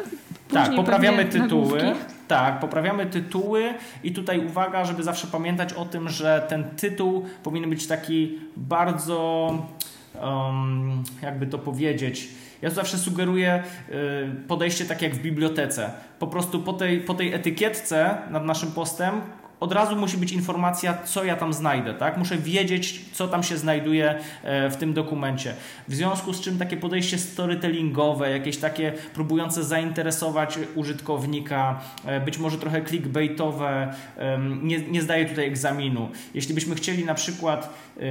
[0.53, 1.77] tak, poprawiamy tytuły.
[1.77, 2.15] Nagłówki.
[2.27, 7.69] Tak, poprawiamy tytuły i tutaj uwaga, żeby zawsze pamiętać o tym, że ten tytuł powinien
[7.69, 9.49] być taki bardzo,
[10.21, 12.29] um, jakby to powiedzieć,
[12.65, 15.91] ja zawsze sugeruję y, podejście tak jak w bibliotece.
[16.19, 19.21] Po prostu po tej, po tej etykietce nad naszym postem
[19.59, 22.17] od razu musi być informacja, co ja tam znajdę, tak?
[22.17, 25.53] Muszę wiedzieć, co tam się znajduje e, w tym dokumencie.
[25.87, 32.57] W związku z czym takie podejście storytellingowe, jakieś takie próbujące zainteresować użytkownika, e, być może
[32.57, 33.93] trochę clickbaitowe,
[34.61, 36.09] nie, nie zdaje tutaj egzaminu.
[36.33, 38.01] Jeśli byśmy chcieli na przykład e,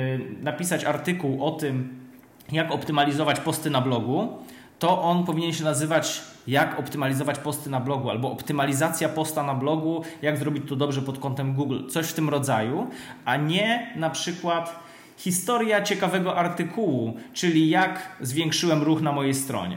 [0.43, 2.04] napisać artykuł o tym,
[2.53, 4.39] jak optymalizować posty na blogu,
[4.79, 10.03] to on powinien się nazywać jak optymalizować posty na blogu albo optymalizacja posta na blogu,
[10.23, 12.87] jak zrobić to dobrze pod kątem Google, coś w tym rodzaju,
[13.25, 14.79] a nie na przykład
[15.17, 19.77] historia ciekawego artykułu, czyli jak zwiększyłem ruch na mojej stronie.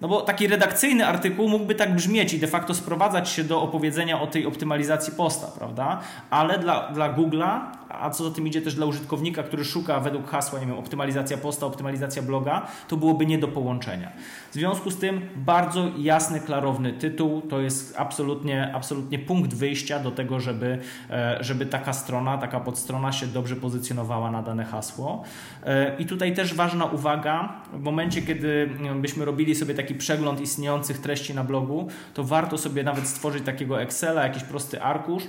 [0.00, 4.20] No bo taki redakcyjny artykuł mógłby tak brzmieć i de facto sprowadzać się do opowiedzenia
[4.20, 6.00] o tej optymalizacji posta, prawda?
[6.30, 10.30] Ale dla, dla Google'a, a co za tym idzie też dla użytkownika, który szuka według
[10.30, 14.12] hasła, nie wiem, optymalizacja posta, optymalizacja bloga, to byłoby nie do połączenia.
[14.50, 20.10] W związku z tym bardzo jasny, klarowny tytuł to jest absolutnie, absolutnie punkt wyjścia do
[20.10, 20.78] tego, żeby,
[21.10, 25.24] e, żeby taka strona, taka podstrona się dobrze pozycjonowała na dane hasło.
[25.64, 28.70] E, I tutaj też ważna uwaga, w momencie, kiedy
[29.00, 33.82] byśmy robili sobie taki przegląd istniejących treści na blogu, to warto sobie nawet stworzyć takiego
[33.82, 35.22] Excela, jakiś prosty arkusz,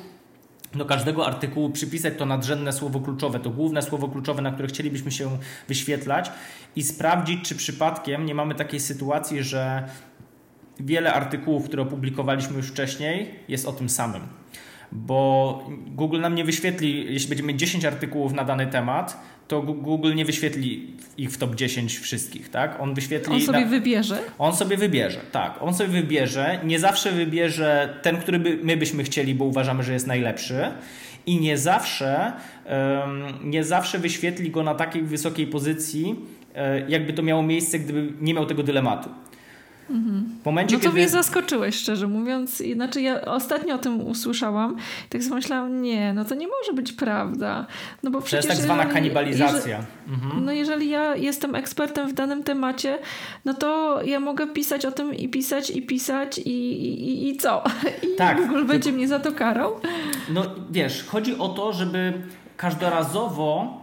[0.73, 5.12] do każdego artykułu przypisać to nadrzędne słowo kluczowe, to główne słowo kluczowe, na które chcielibyśmy
[5.12, 6.32] się wyświetlać
[6.75, 9.89] i sprawdzić, czy przypadkiem nie mamy takiej sytuacji, że
[10.79, 14.38] wiele artykułów, które opublikowaliśmy już wcześniej, jest o tym samym.
[14.91, 20.15] Bo Google nam nie wyświetli, jeśli będziemy mieć 10 artykułów na dany temat, to Google
[20.15, 22.82] nie wyświetli ich w top 10 wszystkich, tak?
[22.82, 23.34] On wyświetli...
[23.34, 23.67] On sobie na...
[23.67, 24.19] wybierze?
[24.38, 25.62] On sobie wybierze, tak.
[25.62, 26.60] On sobie wybierze.
[26.63, 30.71] Nie zawsze wybierze ten, który by, my byśmy chcieli, bo uważamy, że jest najlepszy
[31.25, 32.34] i nie zawsze,
[32.65, 38.13] um, nie zawsze wyświetli go na takiej wysokiej pozycji, um, jakby to miało miejsce, gdyby
[38.21, 39.10] nie miał tego dylematu.
[40.41, 40.95] W momencie, no to kiedy...
[40.95, 42.63] mnie zaskoczyłeś, szczerze mówiąc.
[42.73, 46.73] Znaczy ja ostatnio o tym usłyszałam i tak sobie myślałam, nie, no to nie może
[46.73, 47.65] być prawda.
[48.04, 48.45] No bo przecież...
[48.45, 49.78] To jest tak zwana kanibalizacja.
[49.78, 50.45] Jeżeli, mhm.
[50.45, 52.99] No jeżeli ja jestem ekspertem w danym temacie,
[53.45, 57.63] no to ja mogę pisać o tym i pisać i pisać i, i, i co?
[58.13, 59.80] I tak, Google będzie mnie za to karał?
[60.30, 62.13] No wiesz, chodzi o to, żeby
[62.58, 63.78] każdorazowo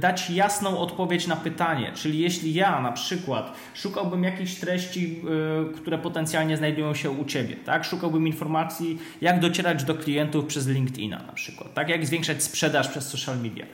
[0.00, 1.92] dać jasną odpowiedź na pytanie.
[1.94, 5.22] Czyli jeśli ja na przykład szukałbym jakichś treści,
[5.70, 7.84] y, które potencjalnie znajdują się u Ciebie, tak?
[7.84, 11.88] szukałbym informacji, jak docierać do klientów przez LinkedIna na przykład, tak?
[11.88, 13.64] jak zwiększać sprzedaż przez social media.
[13.64, 13.68] Y,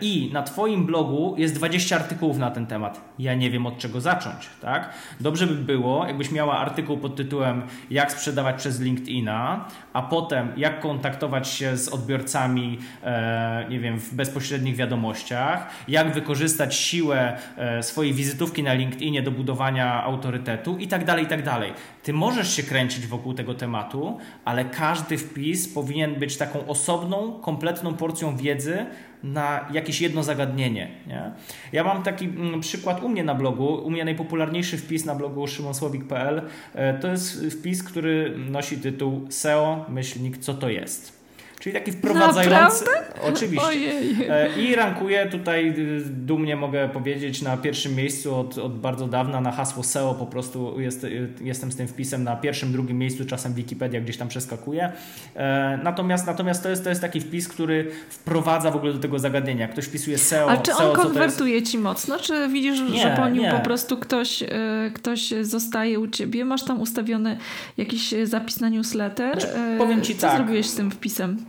[0.00, 3.00] I na Twoim blogu jest 20 artykułów na ten temat.
[3.18, 4.48] Ja nie wiem od czego zacząć.
[4.60, 4.92] Tak?
[5.20, 10.80] Dobrze by było, jakbyś miała artykuł pod tytułem jak sprzedawać przez LinkedIna, a potem jak
[10.80, 12.78] kontaktować się z odbiorcami,
[13.70, 15.01] nie wiem, w bezpośrednich wiadomościach,
[15.88, 21.28] jak wykorzystać siłę e, swojej wizytówki na LinkedInie do budowania autorytetu i tak dalej, i
[21.28, 21.72] tak dalej.
[22.02, 27.94] Ty możesz się kręcić wokół tego tematu, ale każdy wpis powinien być taką osobną, kompletną
[27.94, 28.86] porcją wiedzy
[29.22, 30.90] na jakieś jedno zagadnienie.
[31.06, 31.32] Nie?
[31.72, 33.74] Ja mam taki mm, przykład u mnie na blogu.
[33.74, 36.42] U mnie najpopularniejszy wpis na blogu szymonsłowik.pl
[36.74, 41.21] e, to jest wpis, który nosi tytuł SEO, myślnik, co to jest.
[41.62, 42.84] Czyli taki wprowadzający.
[42.84, 43.22] Naprawdę?
[43.22, 43.66] Oczywiście.
[43.66, 44.16] Ojej.
[44.28, 49.40] E, I rankuję tutaj y, dumnie mogę powiedzieć na pierwszym miejscu od, od bardzo dawna
[49.40, 53.24] na hasło SEO po prostu jest, y, jestem z tym wpisem na pierwszym, drugim miejscu,
[53.24, 54.92] czasem Wikipedia gdzieś tam przeskakuje.
[55.36, 59.18] E, natomiast natomiast to jest, to jest taki wpis, który wprowadza w ogóle do tego
[59.18, 59.68] zagadnienia.
[59.68, 60.50] Ktoś wpisuje SEO.
[60.50, 61.02] A czy SEO, on jest?
[61.02, 62.18] konwertuje ci mocno?
[62.18, 63.50] Czy widzisz, Nie, że po nim nie.
[63.50, 64.46] po prostu ktoś, e,
[64.94, 66.44] ktoś zostaje u ciebie?
[66.44, 67.36] Masz tam ustawiony
[67.76, 69.40] jakiś zapis na newsletter?
[69.40, 70.36] Znaczy, E, powiem ci Co tak.
[70.36, 71.36] zrobiłeś z tym wpisem?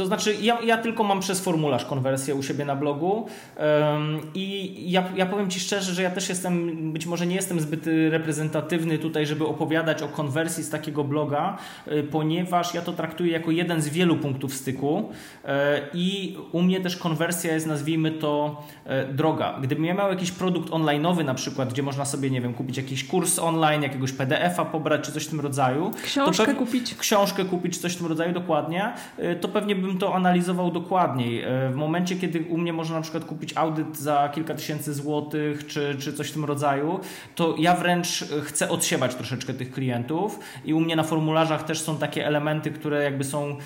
[0.00, 4.74] To znaczy, ja, ja tylko mam przez formularz konwersję u siebie na blogu um, i
[4.90, 8.10] ja, ja powiem Ci szczerze, że ja też jestem, być może nie jestem zbyt y,
[8.10, 11.58] reprezentatywny tutaj, żeby opowiadać o konwersji z takiego bloga,
[11.88, 15.10] y, ponieważ ja to traktuję jako jeden z wielu punktów styku
[15.44, 15.48] y,
[15.94, 18.62] i u mnie też konwersja jest, nazwijmy to,
[19.10, 19.58] y, droga.
[19.62, 23.04] Gdybym ja miał jakiś produkt online'owy na przykład, gdzie można sobie, nie wiem, kupić jakiś
[23.04, 25.90] kurs online, jakiegoś PDF-a pobrać, czy coś w tym rodzaju.
[26.04, 26.94] Książkę kupić?
[26.94, 31.44] książkę kupić, coś w tym rodzaju dokładnie, y, to pewnie bym to analizował dokładniej.
[31.44, 35.66] Y, W momencie, kiedy u mnie można na przykład kupić audyt za kilka tysięcy złotych,
[35.66, 37.00] czy, czy coś w tym rodzaju,
[37.34, 41.80] to ja wręcz y, chcę odsiewać troszeczkę tych klientów i u mnie na formularzach też
[41.80, 43.56] są takie elementy, które jakby są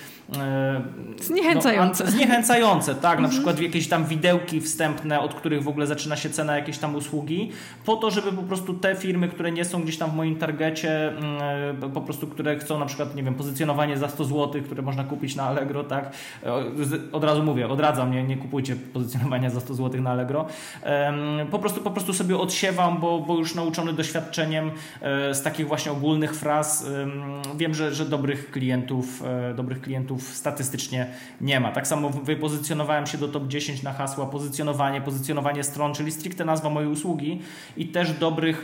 [1.21, 2.03] Zniechęcające.
[2.03, 3.19] No, zniechęcające, tak.
[3.19, 6.95] Na przykład jakieś tam widełki wstępne, od których w ogóle zaczyna się cena jakiejś tam
[6.95, 7.51] usługi,
[7.85, 11.07] po to, żeby po prostu te firmy, które nie są gdzieś tam w moim targecie,
[11.07, 15.03] mm, po prostu, które chcą na przykład, nie wiem, pozycjonowanie za 100 zł, które można
[15.03, 16.11] kupić na Allegro, tak.
[16.81, 20.45] Z- Od razu mówię, odradzam, nie, nie kupujcie pozycjonowania za 100 zł na Allegro.
[21.51, 24.71] Po prostu, po prostu sobie odsiewam, bo, bo już nauczony doświadczeniem
[25.33, 27.11] z takich właśnie ogólnych fraz em,
[27.57, 29.23] wiem, że, że dobrych klientów,
[29.55, 31.07] dobrych klientów statystycznie
[31.41, 31.71] nie ma.
[31.71, 36.69] Tak samo wypozycjonowałem się do top 10 na hasła pozycjonowanie, pozycjonowanie stron, czyli stricte nazwa
[36.69, 37.41] mojej usługi
[37.77, 38.63] i też dobrych,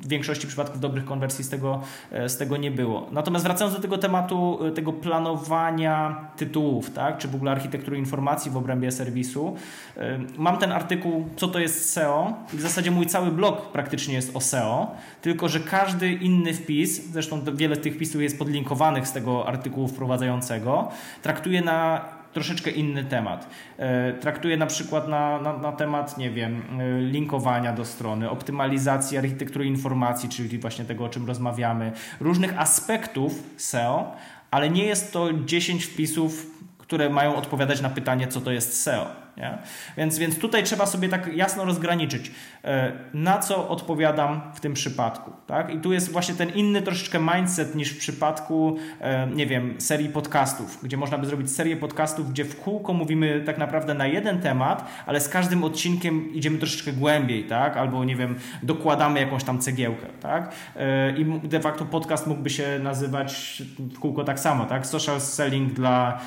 [0.00, 1.80] w większości przypadków dobrych konwersji z tego,
[2.12, 3.06] e, z tego nie było.
[3.12, 8.50] Natomiast wracając do tego tematu, e, tego planowania tytułów, tak, czy w ogóle architektury informacji
[8.50, 9.56] w obrębie serwisu,
[9.96, 14.14] e, mam ten artykuł, co to jest SEO i w zasadzie mój cały blog praktycznie
[14.14, 14.90] jest o SEO,
[15.26, 20.88] tylko że każdy inny wpis, zresztą wiele tych wpisów jest podlinkowanych z tego artykułu wprowadzającego,
[21.22, 23.48] traktuje na troszeczkę inny temat.
[23.78, 29.18] E, Traktuje na przykład na, na, na temat, nie wiem, e, linkowania do strony, optymalizacji
[29.18, 34.12] architektury informacji, czyli właśnie tego, o czym rozmawiamy, różnych aspektów SEO,
[34.50, 36.46] ale nie jest to 10 wpisów,
[36.78, 39.25] które mają odpowiadać na pytanie, co to jest SEO.
[39.36, 39.58] Nie?
[39.96, 42.30] Więc, więc tutaj trzeba sobie tak jasno rozgraniczyć,
[42.64, 45.32] e, na co odpowiadam w tym przypadku.
[45.46, 45.74] Tak?
[45.74, 50.08] I tu jest właśnie ten inny troszeczkę mindset niż w przypadku, e, nie wiem, serii
[50.08, 54.40] podcastów, gdzie można by zrobić serię podcastów, gdzie w kółko mówimy tak naprawdę na jeden
[54.40, 57.76] temat, ale z każdym odcinkiem idziemy troszeczkę głębiej, tak?
[57.76, 60.06] albo nie wiem, dokładamy jakąś tam cegiełkę.
[60.20, 60.52] Tak?
[60.76, 64.86] E, I de facto podcast mógłby się nazywać w kółko tak samo, tak?
[64.86, 66.20] Social selling dla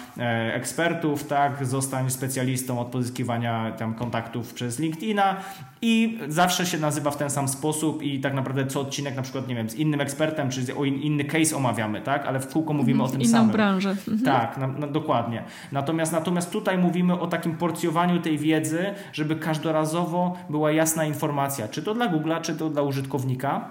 [0.54, 1.65] ekspertów, tak?
[1.65, 5.36] Zostań specjalistą od pozyskiwania tam kontaktów przez LinkedIna
[5.82, 9.48] i zawsze się nazywa w ten sam sposób i tak naprawdę co odcinek na przykład,
[9.48, 12.26] nie wiem, z innym ekspertem, czy o in, inny case omawiamy, tak?
[12.26, 13.52] Ale w kółko mówimy o tym Inną samym.
[13.52, 13.90] branżę.
[13.90, 14.20] Mhm.
[14.22, 15.44] Tak, na, na, dokładnie.
[15.72, 21.84] Natomiast, natomiast tutaj mówimy o takim porcjowaniu tej wiedzy, żeby każdorazowo była jasna informacja, czy
[21.84, 23.70] to dla Google'a, czy to dla użytkownika,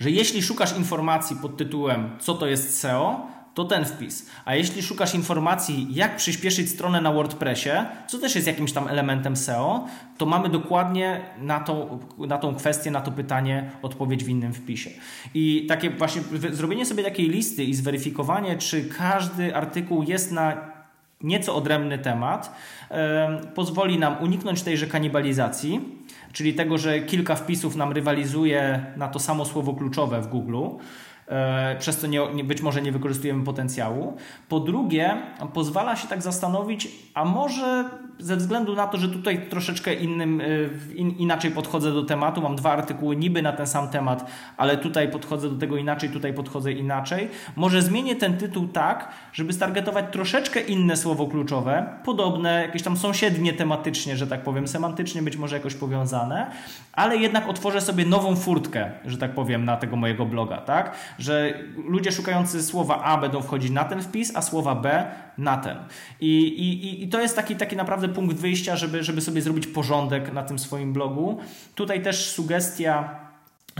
[0.00, 3.26] że jeśli szukasz informacji pod tytułem co to jest SEO,
[3.58, 4.26] to ten wpis.
[4.44, 7.70] A jeśli szukasz informacji, jak przyspieszyć stronę na WordPressie,
[8.06, 9.86] co też jest jakimś tam elementem SEO,
[10.18, 14.90] to mamy dokładnie na, to, na tą kwestię, na to pytanie odpowiedź w innym wpisie.
[15.34, 20.56] I takie właśnie zrobienie sobie takiej listy i zweryfikowanie, czy każdy artykuł jest na
[21.20, 22.54] nieco odrębny temat,
[22.90, 25.80] em, pozwoli nam uniknąć tejże kanibalizacji,
[26.32, 30.56] czyli tego, że kilka wpisów nam rywalizuje na to samo słowo kluczowe w Google,
[31.78, 34.16] przez co nie, być może nie wykorzystujemy potencjału.
[34.48, 35.16] Po drugie,
[35.54, 37.84] pozwala się tak zastanowić, a może
[38.18, 40.44] ze względu na to, że tutaj troszeczkę innym, e,
[40.94, 45.10] in, inaczej podchodzę do tematu, mam dwa artykuły niby na ten sam temat, ale tutaj
[45.10, 50.60] podchodzę do tego inaczej, tutaj podchodzę inaczej, może zmienię ten tytuł tak, żeby stargetować troszeczkę
[50.60, 55.74] inne słowo kluczowe, podobne, jakieś tam sąsiednie tematycznie, że tak powiem, semantycznie być może jakoś
[55.74, 56.50] powiązane,
[56.92, 60.94] ale jednak otworzę sobie nową furtkę, że tak powiem, na tego mojego bloga, tak?
[61.18, 61.54] Że
[61.88, 65.06] ludzie szukający słowa A będą wchodzić na ten wpis, a słowa B
[65.38, 65.76] na ten.
[66.20, 70.32] I, i, i to jest taki, taki naprawdę punkt wyjścia, żeby, żeby sobie zrobić porządek
[70.32, 71.38] na tym swoim blogu.
[71.74, 73.27] Tutaj też sugestia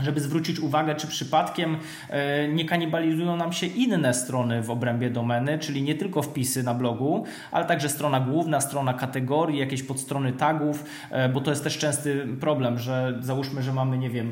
[0.03, 1.77] żeby zwrócić uwagę, czy przypadkiem
[2.09, 6.73] e, nie kanibalizują nam się inne strony w obrębie domeny, czyli nie tylko wpisy na
[6.73, 11.77] blogu, ale także strona główna, strona kategorii, jakieś podstrony tagów, e, bo to jest też
[11.77, 14.31] częsty problem, że załóżmy, że mamy, nie wiem,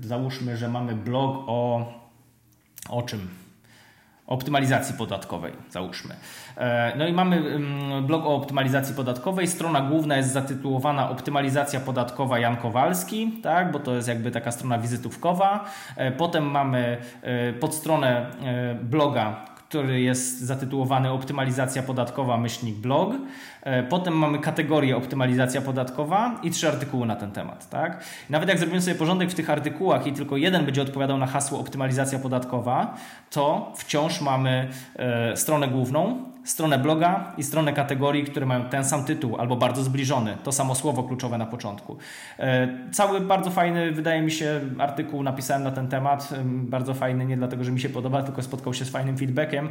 [0.00, 2.00] załóżmy, że mamy blog o
[2.88, 3.28] o czym?
[4.30, 6.14] Optymalizacji podatkowej, załóżmy.
[6.56, 9.46] E, no i mamy mm, blog o optymalizacji podatkowej.
[9.46, 14.78] Strona główna jest zatytułowana Optymalizacja podatkowa Jan Kowalski, tak, bo to jest jakby taka strona
[14.78, 15.64] wizytówkowa.
[15.96, 18.26] E, potem mamy e, podstronę
[18.82, 23.12] bloga, który jest zatytułowany Optymalizacja podatkowa myślnik blog.
[23.62, 27.70] E, potem mamy kategorię optymalizacja podatkowa i trzy artykuły na ten temat.
[27.70, 28.04] Tak?
[28.30, 31.60] Nawet jak zrobimy sobie porządek w tych artykułach i tylko jeden będzie odpowiadał na hasło
[31.60, 32.94] optymalizacja podatkowa,
[33.30, 39.04] to wciąż mamy e, stronę główną, stronę bloga i stronę kategorii, które mają ten sam
[39.04, 41.96] tytuł albo bardzo zbliżony, to samo słowo kluczowe na początku.
[42.38, 46.34] E, cały bardzo fajny, wydaje mi się, artykuł napisałem na ten temat.
[46.44, 49.68] Bardzo fajny, nie dlatego, że mi się podoba, tylko spotkał się z fajnym feedbackiem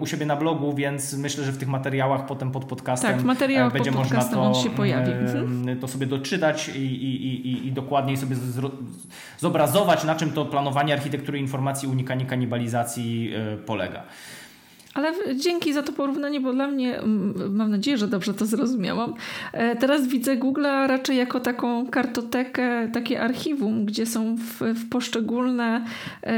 [0.00, 3.70] u siebie na blogu, więc myślę, że w tych materiałach potem pod podcastem tak, materiał
[3.70, 5.12] będzie pod można to, on się pojawi.
[5.80, 8.36] to sobie doczytać i, i, i, i dokładniej sobie
[9.38, 14.02] zobrazować, na czym to planowanie architektury informacji, unikanie kanibalizacji e, polega.
[14.94, 17.00] Ale dzięki za to porównanie, bo dla mnie,
[17.50, 19.14] mam nadzieję, że dobrze to zrozumiałam.
[19.52, 25.84] E, teraz widzę Google raczej jako taką kartotekę, takie archiwum, gdzie są w, w poszczególne
[26.22, 26.34] e,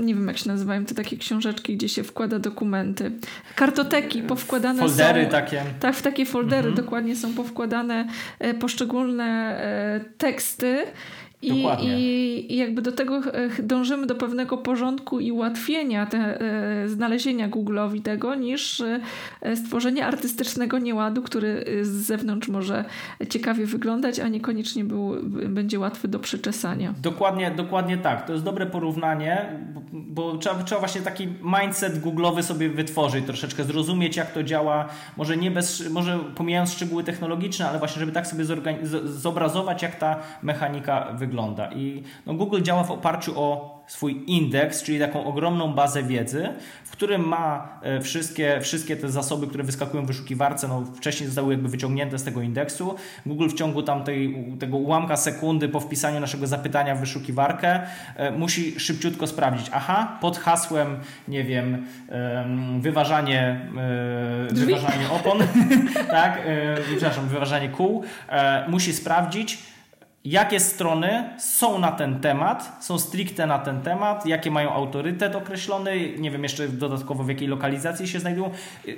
[0.00, 3.12] nie wiem jak się nazywają, te takie książeczki, gdzie się wkłada dokumenty.
[3.54, 5.30] Kartoteki powkładane foldery są...
[5.30, 5.62] takie.
[5.80, 6.74] Tak, w takie foldery mhm.
[6.74, 8.08] dokładnie są powkładane
[8.38, 9.60] e, poszczególne
[10.18, 10.84] teksty
[11.42, 13.20] i, I, I, jakby do tego
[13.62, 20.78] dążymy do pewnego porządku i ułatwienia te, e, znalezienia Google'owi tego, niż e, stworzenie artystycznego
[20.78, 22.84] nieładu, który z zewnątrz może
[23.28, 25.16] ciekawie wyglądać, a niekoniecznie był,
[25.48, 26.94] będzie łatwy do przeczesania.
[27.02, 28.26] Dokładnie, dokładnie tak.
[28.26, 31.28] To jest dobre porównanie, bo, bo trzeba, trzeba właśnie taki
[31.62, 34.88] mindset Google'owy sobie wytworzyć, troszeczkę zrozumieć, jak to działa.
[35.16, 38.44] Może nie bez, może pomijając szczegóły technologiczne, ale właśnie, żeby tak sobie
[39.04, 41.72] zobrazować, jak ta mechanika wygląda wygląda.
[41.72, 46.48] I no, Google działa w oparciu o swój indeks, czyli taką ogromną bazę wiedzy,
[46.84, 51.52] w którym ma e, wszystkie, wszystkie te zasoby, które wyskakują w wyszukiwarce, no, wcześniej zostały
[51.52, 52.94] jakby wyciągnięte z tego indeksu.
[53.26, 57.80] Google w ciągu tam tej, tego ułamka sekundy po wpisaniu naszego zapytania w wyszukiwarkę
[58.16, 60.96] e, musi szybciutko sprawdzić, aha, pod hasłem,
[61.28, 61.86] nie wiem,
[62.80, 63.70] wyważanie,
[64.50, 65.38] e, wyważanie opon,
[66.10, 66.40] tak,
[66.86, 68.04] przepraszam, wyważanie kół,
[68.68, 69.71] musi sprawdzić,
[70.24, 76.18] jakie strony są na ten temat, są stricte na ten temat, jakie mają autorytet określony,
[76.18, 78.50] nie wiem jeszcze dodatkowo w jakiej lokalizacji się znajdują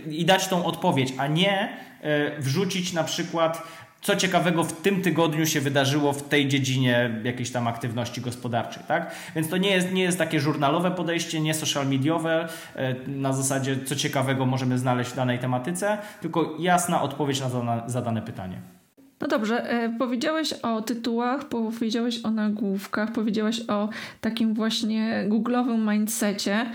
[0.09, 1.69] i dać tą odpowiedź, a nie
[2.01, 3.63] e, wrzucić na przykład
[4.05, 9.15] co ciekawego w tym tygodniu się wydarzyło w tej dziedzinie jakiejś tam aktywności gospodarczej, tak?
[9.35, 13.77] Więc to nie jest, nie jest takie żurnalowe podejście, nie social mediowe, e, na zasadzie
[13.85, 18.84] co ciekawego możemy znaleźć w danej tematyce, tylko jasna odpowiedź na zadane pytanie.
[19.21, 23.89] No dobrze, e, powiedziałeś o tytułach, powiedziałeś o nagłówkach, powiedziałeś o
[24.21, 26.67] takim właśnie googlowym mindsetie.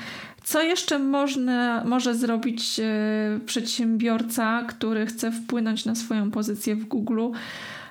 [0.44, 7.30] Co jeszcze można, może zrobić e, przedsiębiorca, który chce wpłynąć na swoją pozycję w Google?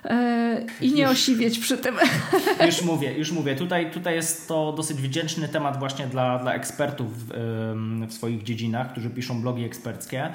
[0.05, 1.95] E, i nie osiwieć przy tym.
[2.65, 3.55] Już mówię, już mówię.
[3.55, 7.31] Tutaj, tutaj jest to dosyć wdzięczny temat właśnie dla, dla ekspertów w,
[8.07, 10.29] w swoich dziedzinach, którzy piszą blogi eksperckie.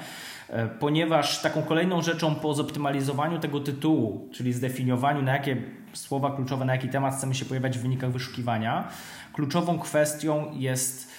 [0.49, 5.61] E, ponieważ taką kolejną rzeczą po zoptymalizowaniu tego tytułu, czyli zdefiniowaniu na jakie
[5.93, 8.87] słowa kluczowe, na jaki temat chcemy się pojawiać w wynikach wyszukiwania,
[9.33, 11.15] kluczową kwestią jest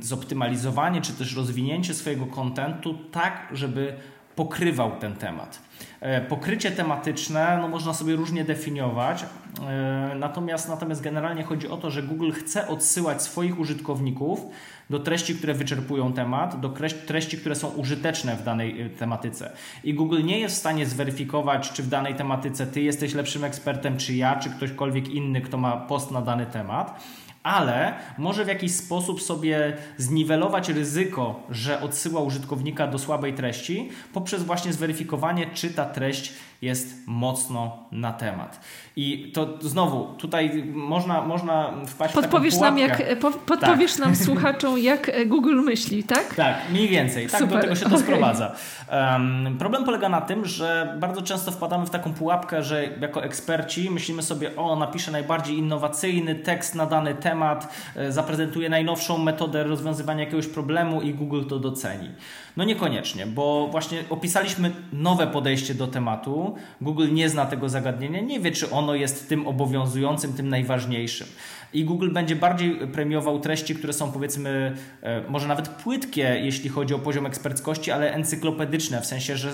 [0.00, 3.94] zoptymalizowanie czy też rozwinięcie swojego kontentu tak, żeby
[4.36, 5.62] pokrywał ten temat.
[6.00, 9.24] E, pokrycie tematyczne no można sobie różnie definiować,
[9.68, 14.46] e, natomiast, natomiast generalnie chodzi o to, że Google chce odsyłać swoich użytkowników
[14.90, 16.68] do treści, które wyczerpują temat, do
[17.06, 19.52] treści, które są użyteczne w danej y, tematyce.
[19.84, 23.96] I Google nie jest w stanie zweryfikować, czy w danej tematyce ty jesteś lepszym ekspertem,
[23.96, 27.00] czy ja, czy ktośkolwiek inny, kto ma post na dany temat
[27.42, 34.42] ale może w jakiś sposób sobie zniwelować ryzyko, że odsyła użytkownika do słabej treści poprzez
[34.42, 36.32] właśnie zweryfikowanie, czy ta treść
[36.62, 38.60] jest mocno na temat.
[38.96, 44.00] I to znowu, tutaj można, można wpaść podpowiesz w taką nam jak po, Podpowiesz tak.
[44.00, 46.34] nam słuchaczom, jak Google myśli, tak?
[46.34, 47.26] Tak, mniej więcej.
[47.26, 47.56] Tak, Super.
[47.56, 47.98] do tego się to okay.
[47.98, 48.54] sprowadza.
[48.92, 53.90] Um, problem polega na tym, że bardzo często wpadamy w taką pułapkę, że jako eksperci
[53.90, 60.20] myślimy sobie, o, napiszę najbardziej innowacyjny tekst na dany temat, e, zaprezentuję najnowszą metodę rozwiązywania
[60.20, 62.10] jakiegoś problemu i Google to doceni.
[62.56, 66.51] No niekoniecznie, bo właśnie opisaliśmy nowe podejście do tematu.
[66.80, 71.26] Google nie zna tego zagadnienia, nie wie, czy ono jest tym obowiązującym, tym najważniejszym.
[71.72, 76.94] I Google będzie bardziej premiował treści, które są powiedzmy e, może nawet płytkie, jeśli chodzi
[76.94, 79.52] o poziom eksperckości, ale encyklopedyczne, w sensie, że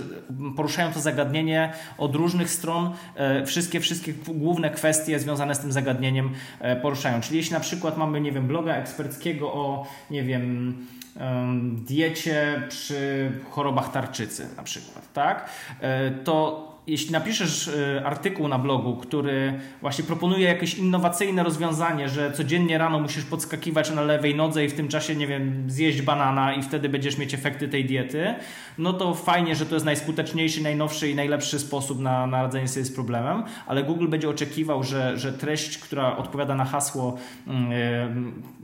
[0.57, 6.31] poruszają to zagadnienie od różnych stron, e, wszystkie, wszystkie główne kwestie związane z tym zagadnieniem
[6.61, 7.21] e, poruszają.
[7.21, 10.75] Czyli jeśli na przykład mamy, nie wiem, bloga eksperckiego o, nie wiem,
[11.87, 15.51] diecie przy chorobach tarczycy na przykład, tak?
[16.25, 22.79] To jeśli napiszesz y, artykuł na blogu, który właśnie proponuje jakieś innowacyjne rozwiązanie, że codziennie
[22.79, 26.63] rano musisz podskakiwać na lewej nodze i w tym czasie, nie wiem, zjeść banana i
[26.63, 28.35] wtedy będziesz mieć efekty tej diety,
[28.79, 32.85] no to fajnie, że to jest najskuteczniejszy, najnowszy i najlepszy sposób na, na radzenie sobie
[32.85, 37.53] z problemem, ale Google będzie oczekiwał, że, że treść, która odpowiada na hasło yy,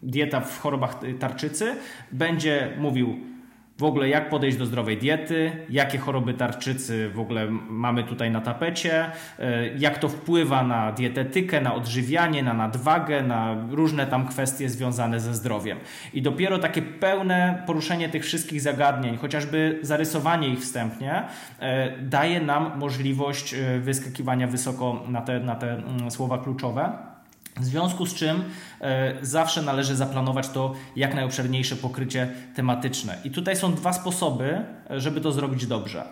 [0.02, 1.76] dieta w chorobach tarczycy,
[2.12, 3.33] będzie mówił
[3.78, 8.40] w ogóle jak podejść do zdrowej diety, jakie choroby tarczycy w ogóle mamy tutaj na
[8.40, 14.68] tapecie, e, jak to wpływa na dietetykę, na odżywianie, na nadwagę, na różne tam kwestie
[14.68, 15.78] związane ze zdrowiem.
[16.12, 21.22] I dopiero takie pełne poruszenie tych wszystkich zagadnień, chociażby zarysowanie ich wstępnie,
[21.60, 27.13] e, daje nam możliwość e, wyskakiwania wysoko na te, na te mm, słowa kluczowe.
[27.60, 28.44] W związku z czym
[28.80, 33.18] e, zawsze należy zaplanować to jak najobszerniejsze pokrycie tematyczne.
[33.24, 36.04] I tutaj są dwa sposoby, e, żeby to zrobić dobrze.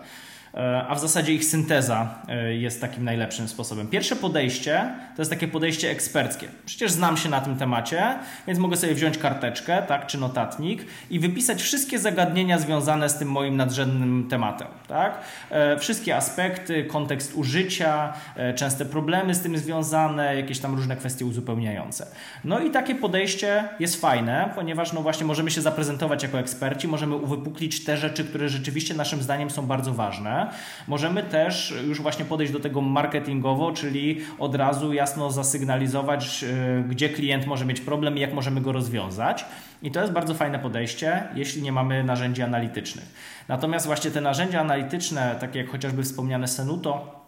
[0.53, 3.87] E, a w zasadzie ich synteza e, jest takim najlepszym sposobem.
[3.87, 6.47] Pierwsze podejście to jest takie podejście eksperckie.
[6.65, 8.15] Przecież znam się na tym temacie,
[8.47, 13.31] więc mogę sobie wziąć karteczkę tak, czy notatnik i wypisać wszystkie zagadnienia związane z tym
[13.31, 14.67] moim nadrzędnym tematem.
[14.87, 15.19] Tak?
[15.49, 18.13] E, wszystkie aspekty, kontekst użycia,
[18.55, 22.07] częste problemy z tym związane, jakieś tam różne kwestie uzupełniające.
[22.43, 27.15] No i takie podejście jest fajne, ponieważ no właśnie możemy się zaprezentować jako eksperci, możemy
[27.15, 30.42] uwypuklić te rzeczy, które rzeczywiście naszym zdaniem są bardzo ważne.
[30.87, 37.09] Możemy też już właśnie podejść do tego marketingowo, czyli od razu jasno zasygnalizować, e, gdzie
[37.09, 39.45] klient może mieć problem i jak możemy go rozwiązać.
[39.83, 43.05] I to jest bardzo fajne podejście, jeśli nie mamy narzędzi analitycznych.
[43.47, 47.21] Natomiast właśnie te narzędzia analityczne, takie jak chociażby wspomniane Senuto,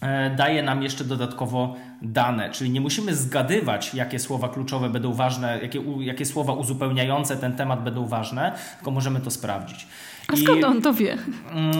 [0.00, 5.58] e, daje nam jeszcze dodatkowo dane, czyli nie musimy zgadywać, jakie słowa kluczowe będą ważne,
[5.62, 9.86] jakie, jakie słowa uzupełniające ten temat będą ważne, tylko możemy to sprawdzić.
[10.32, 11.16] A skąd I, on to wie?
[11.52, 11.76] Mm,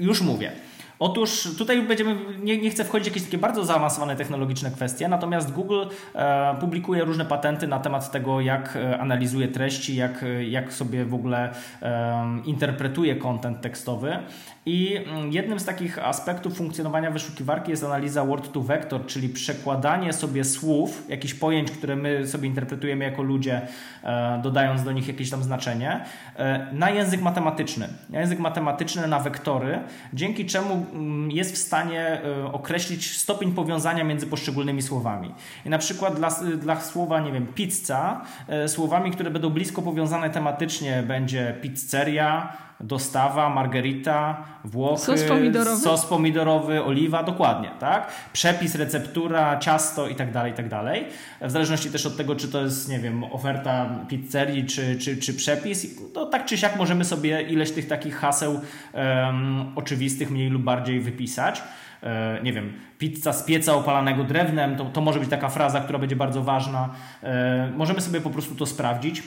[0.00, 0.52] już mówię.
[1.00, 5.52] Otóż tutaj będziemy, nie, nie chcę wchodzić w jakieś takie bardzo zaawansowane technologiczne kwestie, natomiast
[5.52, 5.84] Google
[6.14, 11.14] e, publikuje różne patenty na temat tego, jak e, analizuje treści, jak, jak sobie w
[11.14, 14.18] ogóle e, interpretuje kontent tekstowy.
[14.66, 20.12] I mm, jednym z takich aspektów funkcjonowania wyszukiwarki jest analiza word to vector, czyli przekładanie
[20.12, 23.60] sobie słów, jakichś pojęć, które my sobie interpretujemy jako ludzie,
[24.04, 26.04] e, dodając do nich jakieś tam znaczenie,
[26.36, 27.88] e, na język matematyczny.
[28.10, 29.78] Na język matematyczny, na wektory,
[30.12, 35.34] dzięki czemu mm, jest w stanie e, określić stopień powiązania między poszczególnymi słowami.
[35.66, 38.24] I na przykład dla, dla słowa, nie wiem, pizza,
[38.66, 46.84] słowami, które będą blisko powiązane tematycznie będzie pizzeria, dostawa, margarita, Włochy, sos pomidorowy, sos pomidorowy
[46.84, 48.12] oliwa, dokładnie, tak?
[48.32, 51.04] Przepis, receptura, ciasto i tak dalej, i tak dalej.
[51.40, 55.34] W zależności też od tego, czy to jest, nie wiem, oferta pizzerii, czy, czy, czy
[55.34, 58.60] przepis, to tak czy siak możemy sobie ileś tych takich haseł
[58.92, 61.62] um, oczywistych mniej lub bardziej wypisać
[62.02, 65.98] e, nie wiem, pizza z pieca opalanego drewnem, to, to może być taka fraza, która
[65.98, 66.88] będzie bardzo ważna.
[67.22, 69.22] E, możemy sobie po prostu to sprawdzić.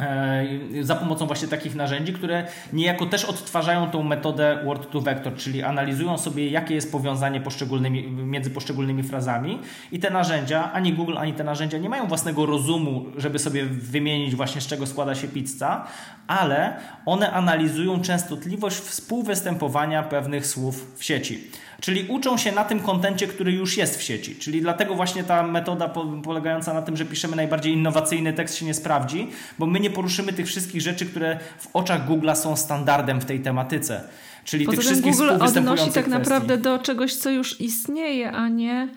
[0.00, 0.44] E,
[0.80, 5.62] za pomocą właśnie takich narzędzi, które niejako też odtwarzają tą metodę word to vector, czyli
[5.62, 9.58] analizują sobie, jakie jest powiązanie poszczególnymi, między poszczególnymi frazami
[9.92, 14.34] i te narzędzia, ani Google, ani te narzędzia nie mają własnego rozumu, żeby sobie wymienić
[14.34, 15.86] właśnie z czego składa się pizza,
[16.26, 16.76] ale
[17.06, 21.50] one analizują częstotliwość współwystępowania pewnych słów w sieci.
[21.80, 24.36] Czyli uczą się na tym kontencie, który już jest w sieci.
[24.36, 25.88] Czyli dlatego właśnie ta metoda
[26.24, 29.28] polegająca na tym, że piszemy najbardziej innowacyjny tekst się nie sprawdzi,
[29.58, 33.40] bo my nie poruszymy tych wszystkich rzeczy, które w oczach Google'a są standardem w tej
[33.40, 34.08] tematyce.
[34.44, 36.10] Czyli Poza tych wszystkich Google odnosi tak kwestii.
[36.10, 38.88] naprawdę do czegoś, co już istnieje, a nie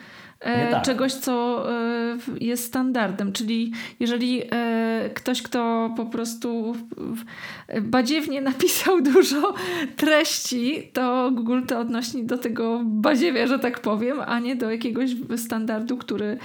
[0.72, 0.84] tak.
[0.84, 3.34] czegoś, co e, jest standardem.
[3.34, 6.76] Czyli jeżeli e, ktoś, kto po prostu
[7.82, 9.54] badziewnie napisał dużo
[9.98, 15.10] treści, to Google to odnosi do tego badziewia, że tak powiem, a nie do jakiegoś
[15.38, 16.38] standardu, który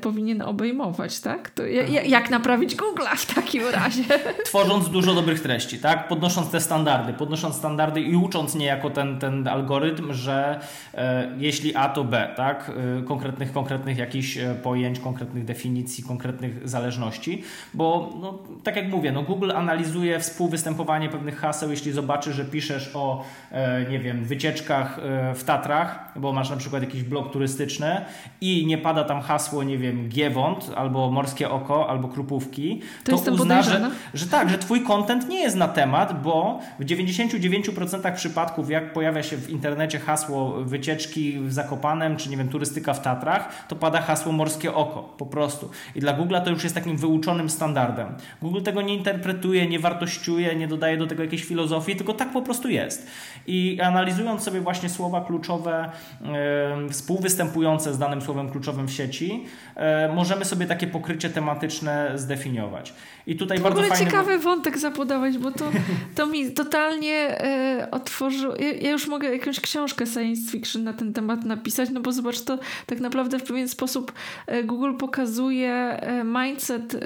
[0.00, 1.50] powinien obejmować, tak?
[1.50, 1.62] To
[2.06, 4.04] jak naprawić Google'a w takim razie?
[4.44, 6.08] Tworząc dużo dobrych treści, tak?
[6.08, 10.60] Podnosząc te standardy, podnosząc standardy i ucząc niejako ten, ten algorytm, że
[10.94, 12.70] e, jeśli A to B, tak?
[13.00, 17.42] E, konkretnie konkretnych, konkretnych jakichś e, pojęć, konkretnych definicji, konkretnych zależności,
[17.74, 22.90] bo no, tak jak mówię, no Google analizuje współwystępowanie pewnych haseł, jeśli zobaczy, że piszesz
[22.94, 28.04] o, e, nie wiem, wycieczkach e, w Tatrach, bo masz na przykład jakiś blog turystyczny
[28.40, 33.32] i nie pada tam hasło, nie wiem, Giewont, albo Morskie Oko, albo Krupówki, to, to
[33.32, 38.70] uzna, że, że tak, że twój content nie jest na temat, bo w 99% przypadków,
[38.70, 43.23] jak pojawia się w internecie hasło wycieczki w Zakopanem, czy nie wiem, turystyka w Tatrach,
[43.24, 45.70] Tatrach, to pada hasło morskie oko, po prostu.
[45.94, 48.06] I dla Google'a to już jest takim wyuczonym standardem.
[48.42, 52.42] Google tego nie interpretuje, nie wartościuje, nie dodaje do tego jakiejś filozofii, tylko tak po
[52.42, 53.06] prostu jest.
[53.46, 55.90] I analizując sobie właśnie słowa kluczowe,
[56.24, 59.44] e, współwystępujące z danym słowem kluczowym w sieci,
[59.76, 62.94] e, możemy sobie takie pokrycie tematyczne zdefiniować.
[63.26, 64.10] I tutaj w bardzo ogóle fajny...
[64.10, 65.70] ciekawy wątek zapodawać, bo to,
[66.16, 68.56] to mi totalnie e, otworzyło.
[68.56, 72.40] Ja, ja, już mogę jakąś książkę science fiction na ten temat napisać, no bo zobacz,
[72.40, 74.12] to tak naprawdę w pewien sposób
[74.46, 76.98] e, Google pokazuje e, mindset e,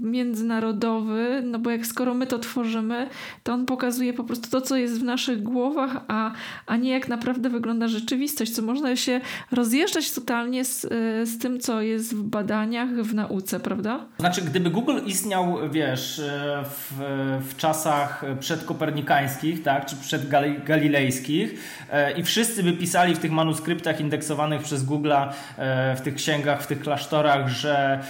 [0.00, 3.08] międzynarodowy, no bo jak skoro my to tworzymy,
[3.42, 6.32] to on pokazuje po prostu to, co jest w naszych głowach, a,
[6.66, 9.20] a nie jak naprawdę wygląda rzeczywistość, co można się
[9.52, 10.80] rozjeżdżać totalnie z,
[11.24, 14.06] z tym, co jest w badaniach, w nauce, prawda?
[14.18, 16.20] Znaczy, gdyby Google istniał wiesz,
[16.64, 16.92] w,
[17.48, 21.54] w czasach przedkopernikańskich, tak, czy przedgalilejskich
[22.16, 24.84] i wszyscy by pisali w tych manuskryptach indeksowanych przez
[25.14, 28.00] E, w tych księgach, w tych klasztorach, że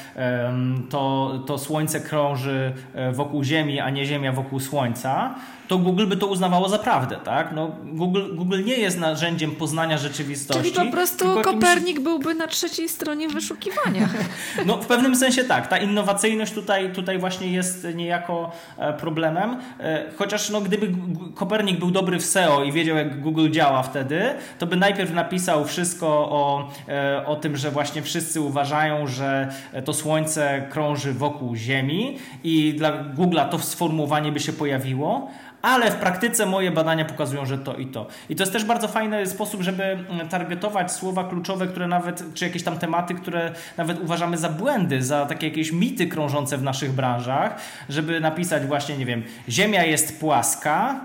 [0.91, 2.73] to, to Słońce krąży
[3.13, 5.35] wokół Ziemi, a nie Ziemia wokół Słońca,
[5.69, 7.53] to Google by to uznawało za prawdę, tak?
[7.55, 10.73] No, Google, Google nie jest narzędziem poznania rzeczywistości.
[10.73, 12.05] Czyli po prostu Kopernik jakimś...
[12.05, 14.09] byłby na trzeciej stronie wyszukiwania.
[14.67, 15.67] no w pewnym sensie tak.
[15.67, 19.57] Ta innowacyjność tutaj, tutaj właśnie jest niejako e, problemem.
[19.81, 20.93] E, chociaż no, gdyby
[21.35, 24.23] Kopernik był dobry w SEO i wiedział jak Google działa wtedy,
[24.59, 29.53] to by najpierw napisał wszystko o, e, o tym, że właśnie wszyscy uważają, że
[29.85, 35.31] to Słońce krąży wokół Ziemi i dla Google'a to sformułowanie by się pojawiło,
[35.63, 38.07] ale w praktyce moje badania pokazują, że to i to.
[38.29, 42.45] I to jest też bardzo fajny sposób, żeby mm, targetować słowa kluczowe, które nawet, czy
[42.45, 46.93] jakieś tam tematy, które nawet uważamy za błędy, za takie jakieś mity krążące w naszych
[46.93, 51.01] branżach, żeby napisać właśnie, nie wiem, Ziemia jest płaska,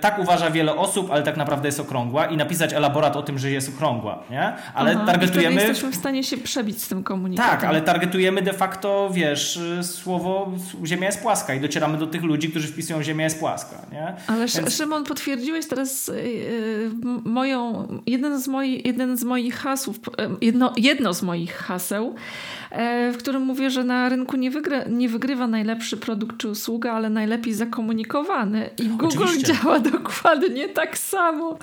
[0.00, 3.50] tak uważa wiele osób, ale tak naprawdę jest okrągła i napisać elaborat o tym, że
[3.50, 4.52] jest okrągła, nie?
[4.74, 5.54] Ale Aha, targetujemy...
[5.54, 7.50] Jesteśmy w stanie się przebić z tym komunikatem.
[7.50, 10.52] Tak, ale targetujemy de facto, wiesz, słowo
[10.84, 14.14] Ziemia jest płaska i docieramy do tych ludzi, którzy wpisują Ziemia jest płaska, nie?
[14.26, 14.76] Ale Więc...
[14.76, 16.90] Szymon, potwierdziłeś teraz yy,
[17.24, 19.96] moją, jeden z, moich, jeden z moich hasłów,
[20.40, 22.14] jedno, jedno z moich haseł,
[22.63, 22.63] E,
[23.12, 24.50] w którym mówię, że na rynku nie,
[24.90, 28.70] nie wygrywa najlepszy produkt czy usługa, ale najlepiej zakomunikowany.
[28.78, 29.54] I Google Oczywiście.
[29.54, 31.58] działa dokładnie tak samo.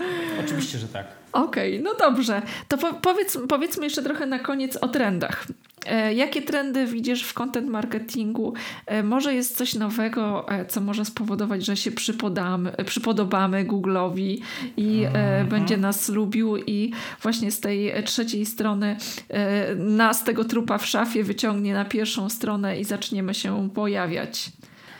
[0.46, 1.06] Oczywiście, że tak.
[1.32, 2.42] Okej, okay, no dobrze.
[2.68, 5.46] To po, powiedz, powiedzmy jeszcze trochę na koniec o trendach.
[5.86, 8.54] E, jakie trendy widzisz w content marketingu?
[8.86, 14.38] E, może jest coś nowego, e, co może spowodować, że się przypodamy, przypodobamy Google'owi
[14.78, 15.48] i mm-hmm.
[15.48, 18.98] będzie nas lubił i właśnie z tej trzeciej strony
[19.78, 24.52] nas tego trupa w szafie wyciągnie na pierwszą stronę i zaczniemy się pojawiać.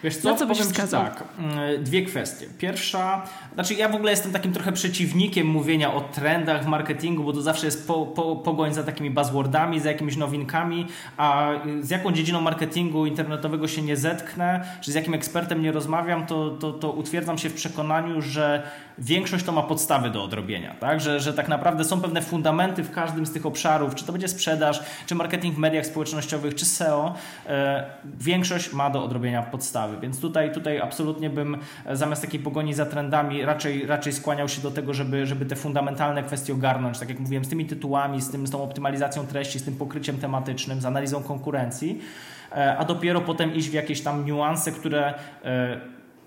[0.04, 2.48] Wiesz co, co powiem tak, mm, dwie kwestie.
[2.58, 3.22] Pierwsza,
[3.54, 7.42] znaczy ja w ogóle jestem takim trochę przeciwnikiem mówienia o trendach w marketingu, bo to
[7.42, 10.88] zawsze jest po, po, pogoń za takimi buzzwordami, za jakimiś nowinkami,
[11.18, 11.50] a
[11.82, 16.50] z jaką dziedziną marketingu internetowego się nie zetknę, czy z jakim ekspertem nie rozmawiam, to,
[16.50, 18.64] to, to utwierdzam się w przekonaniu, że
[18.98, 21.02] większość to ma podstawy do odrobienia, tak?
[21.02, 24.28] Że, że tak naprawdę są pewne fundamenty w każdym z tych obszarów, czy to będzie
[24.28, 27.16] sprzedaż, czy marketing w mediach społecznościowych, czy SEO,
[27.48, 27.86] e,
[28.20, 32.86] większość ma do odrobienia podstawy, więc tutaj, tutaj absolutnie bym e, zamiast takiej pogoni za
[32.86, 37.20] trendami raczej, raczej skłaniał się do tego, żeby, żeby te fundamentalne kwestie ogarnąć, tak jak
[37.20, 40.86] mówiłem, z tymi tytułami, z, tym, z tą optymalizacją treści, z tym pokryciem tematycznym, z
[40.86, 42.02] analizą konkurencji,
[42.52, 45.14] e, a dopiero potem iść w jakieś tam niuanse, które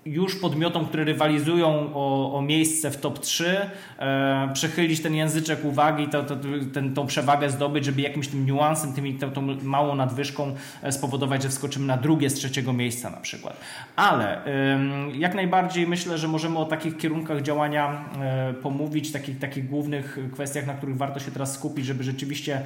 [0.05, 6.07] już podmiotom, które rywalizują o, o miejsce w top 3, e, przechylić ten języczek uwagi,
[6.07, 6.35] to, to,
[6.73, 11.43] ten, tą przewagę zdobyć, żeby jakimś tym niuansem, tymi, tą, tą małą nadwyżką e, spowodować,
[11.43, 13.57] że wskoczymy na drugie z trzeciego miejsca na przykład.
[13.95, 14.79] Ale e,
[15.13, 20.67] jak najbardziej myślę, że możemy o takich kierunkach działania e, pomówić, takich, takich głównych kwestiach,
[20.67, 22.61] na których warto się teraz skupić, żeby rzeczywiście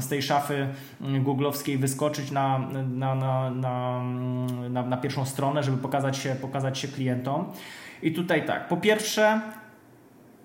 [0.00, 0.68] z tej szafy
[1.00, 2.58] googlowskiej wyskoczyć na,
[2.88, 4.02] na, na, na,
[4.70, 7.52] na, na pierwszą stronę, żeby pokazać się, pokazać się klientom.
[8.02, 9.40] I tutaj tak, po pierwsze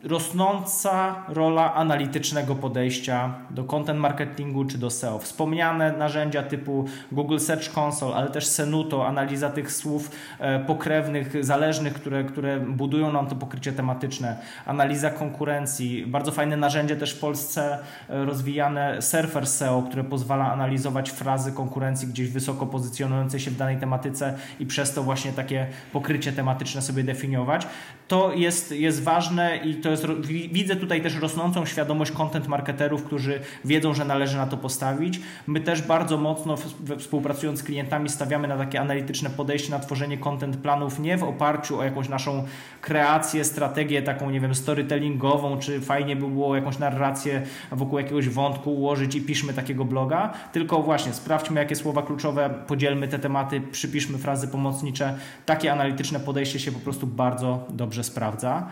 [0.06, 5.20] rosnąca rola analitycznego podejścia do content marketingu czy do SEO.
[5.20, 11.94] Wspomniane narzędzia typu Google Search Console, ale też Senuto, analiza tych słów e, pokrewnych, zależnych,
[11.94, 17.80] które, które budują nam to pokrycie tematyczne, analiza konkurencji, bardzo fajne narzędzie też w Polsce
[18.10, 23.78] e, rozwijane Surfer SEO, które pozwala analizować frazy konkurencji gdzieś wysoko pozycjonujące się w danej
[23.78, 27.68] tematyce i przez to właśnie takie pokrycie tematyczne sobie definiować.
[28.08, 33.40] To jest, jest ważne i to jest, widzę tutaj też rosnącą świadomość content marketerów, którzy
[33.66, 35.20] wiedzą, że należy na to postawić.
[35.48, 36.56] My też bardzo mocno
[36.98, 41.80] współpracując z klientami stawiamy na takie analityczne podejście na tworzenie content planów, nie w oparciu
[41.80, 42.44] o jakąś naszą
[42.82, 47.42] kreację, strategię taką, nie wiem, storytellingową, czy fajnie by było jakąś narrację
[47.72, 53.08] wokół jakiegoś wątku ułożyć i piszmy takiego bloga, tylko właśnie sprawdźmy, jakie słowa kluczowe, podzielmy
[53.08, 55.18] te tematy, przypiszmy frazy pomocnicze.
[55.46, 58.68] Takie analityczne podejście się po prostu bardzo dobrze sprawdza.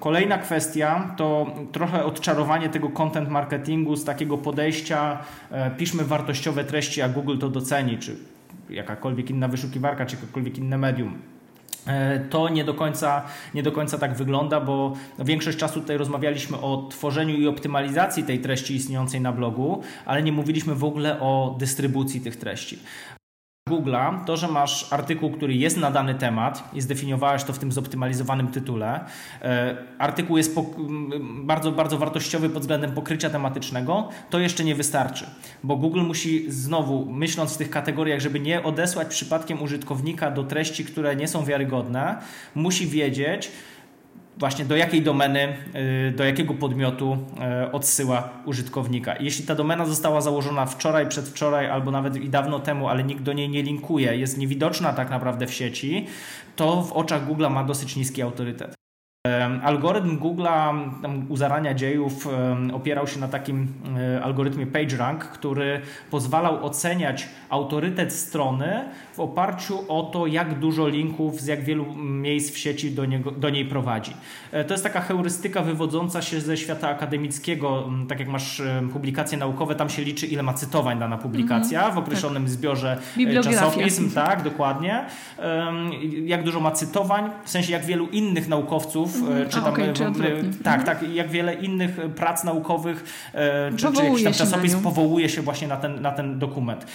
[0.00, 5.18] Kolejna kwestia to trochę odczarowanie tego content marketingu z takiego podejścia
[5.50, 8.16] e, piszmy wartościowe treści, a Google to doceni, czy
[8.70, 11.18] jakakolwiek inna wyszukiwarka, czy jakiekolwiek inne medium.
[11.86, 13.22] E, to nie do, końca,
[13.54, 18.38] nie do końca tak wygląda, bo większość czasu tutaj rozmawialiśmy o tworzeniu i optymalizacji tej
[18.38, 22.78] treści istniejącej na blogu, ale nie mówiliśmy w ogóle o dystrybucji tych treści.
[23.72, 27.72] Google'a, to, że masz artykuł, który jest na dany temat i zdefiniowałeś to w tym
[27.72, 29.00] zoptymalizowanym tytule,
[29.42, 30.60] e, artykuł jest
[31.44, 35.26] bardzo, bardzo wartościowy pod względem pokrycia tematycznego, to jeszcze nie wystarczy,
[35.62, 40.84] bo Google musi znowu, myśląc w tych kategoriach, żeby nie odesłać przypadkiem użytkownika do treści,
[40.84, 42.18] które nie są wiarygodne,
[42.54, 43.50] musi wiedzieć,
[44.36, 45.56] właśnie do jakiej domeny,
[46.08, 47.18] y, do jakiego podmiotu
[47.66, 49.14] y, odsyła użytkownika.
[49.20, 53.32] Jeśli ta domena została założona wczoraj, przedwczoraj albo nawet i dawno temu, ale nikt do
[53.32, 56.06] niej nie linkuje, jest niewidoczna tak naprawdę w sieci,
[56.56, 58.81] to w oczach Google ma dosyć niski autorytet.
[59.62, 60.90] Algorytm Google'a
[61.28, 62.28] u zarania dziejów
[62.72, 63.66] opierał się na takim
[63.98, 71.40] e, algorytmie PageRank, który pozwalał oceniać autorytet strony w oparciu o to, jak dużo linków
[71.40, 74.12] z jak wielu miejsc w sieci do, niego, do niej prowadzi.
[74.52, 77.90] E, to jest taka heurystyka wywodząca się ze świata akademickiego.
[78.08, 78.62] Tak jak masz
[78.92, 82.52] publikacje naukowe, tam się liczy, ile ma cytowań dana publikacja mhm, w określonym tak.
[82.52, 84.10] zbiorze e, czasopism.
[84.10, 85.04] Tak, dokładnie.
[86.24, 89.48] Jak dużo ma cytowań, w sensie jak wielu innych naukowców mhm.
[89.48, 90.84] czy tam, okay, czy tak, mhm.
[90.84, 93.04] tak, jak wiele innych prac naukowych
[93.76, 96.86] czy, czy jakiś tam czasopis powołuje się właśnie na ten, na ten dokument.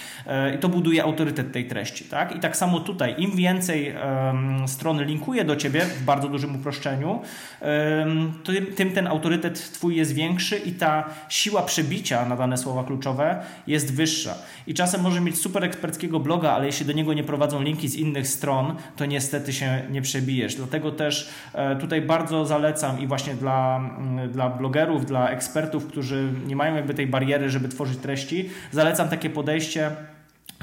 [0.56, 2.04] I to buduje autorytet tej treści.
[2.04, 2.36] Tak?
[2.36, 7.20] I tak samo tutaj, im więcej um, strony linkuje do ciebie w bardzo dużym uproszczeniu,
[7.60, 12.84] um, tym, tym ten autorytet twój jest większy i ta siła przebicia na dane słowa
[12.84, 14.34] kluczowe jest wyższa.
[14.66, 17.94] I czasem może mieć super eksperckiego bloga, ale jeśli do niego nie prowadzą linki z
[17.94, 20.54] innych stron, to niestety się nie przebijesz.
[20.54, 26.32] Dlatego też e, tutaj bardzo zalecam i właśnie dla, mm, dla blogerów, dla ekspertów, którzy
[26.46, 29.90] nie mają jakby tej bariery, żeby tworzyć treści, zalecam takie podejście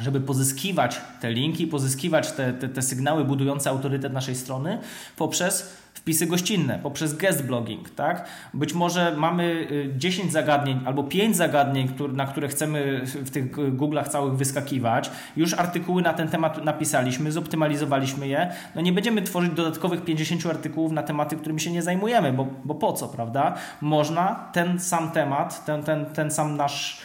[0.02, 4.80] żeby pozyskiwać te linki, pozyskiwać te, te, te sygnały budujące autorytet naszej strony
[5.18, 8.28] poprzez wpisy gościnne, poprzez guest blogging, tak?
[8.54, 14.08] Być może mamy 10 y, zagadnień albo 5 zagadnień, na które chcemy w tych Google'ach
[14.08, 15.12] całych wyskakiwać.
[15.38, 18.52] Już artykuły na ten temat napisaliśmy, zoptymalizowaliśmy je.
[18.76, 22.76] No nie będziemy tworzyć dodatkowych 50 artykułów na tematy, którymi się nie zajmujemy, bo, bo
[22.76, 23.56] po co, prawda?
[23.82, 27.02] Można ten sam temat, ten, ten, ten sam nasz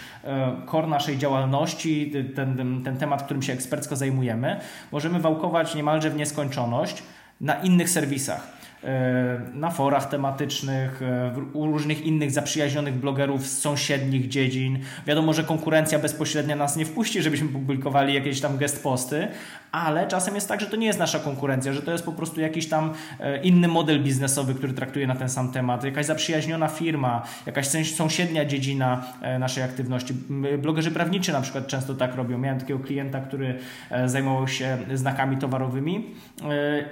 [0.70, 4.60] core naszej działalności, ten, ten temat, którym się ekspercko zajmujemy,
[4.92, 7.02] możemy wałkować niemalże w nieskończoność
[7.40, 8.59] na innych serwisach.
[8.84, 14.78] E, na forach tematycznych, e, u różnych innych zaprzyjaźnionych blogerów z sąsiednich dziedzin.
[15.06, 19.28] Wiadomo, że konkurencja bezpośrednia nas nie wpuści, żebyśmy publikowali jakieś tam gest posty,
[19.72, 22.40] ale czasem jest tak, że to nie jest nasza konkurencja, że to jest po prostu
[22.40, 27.22] jakiś tam e, inny model biznesowy, który traktuje na ten sam temat, jakaś zaprzyjaźniona firma,
[27.46, 29.04] jakaś sąsiednia dziedzina
[29.38, 30.14] naszej aktywności.
[30.58, 32.38] Blogerzy prawniczy na przykład często tak robią.
[32.38, 33.58] Miałem takiego klienta, który
[34.06, 36.14] zajmował się znakami towarowymi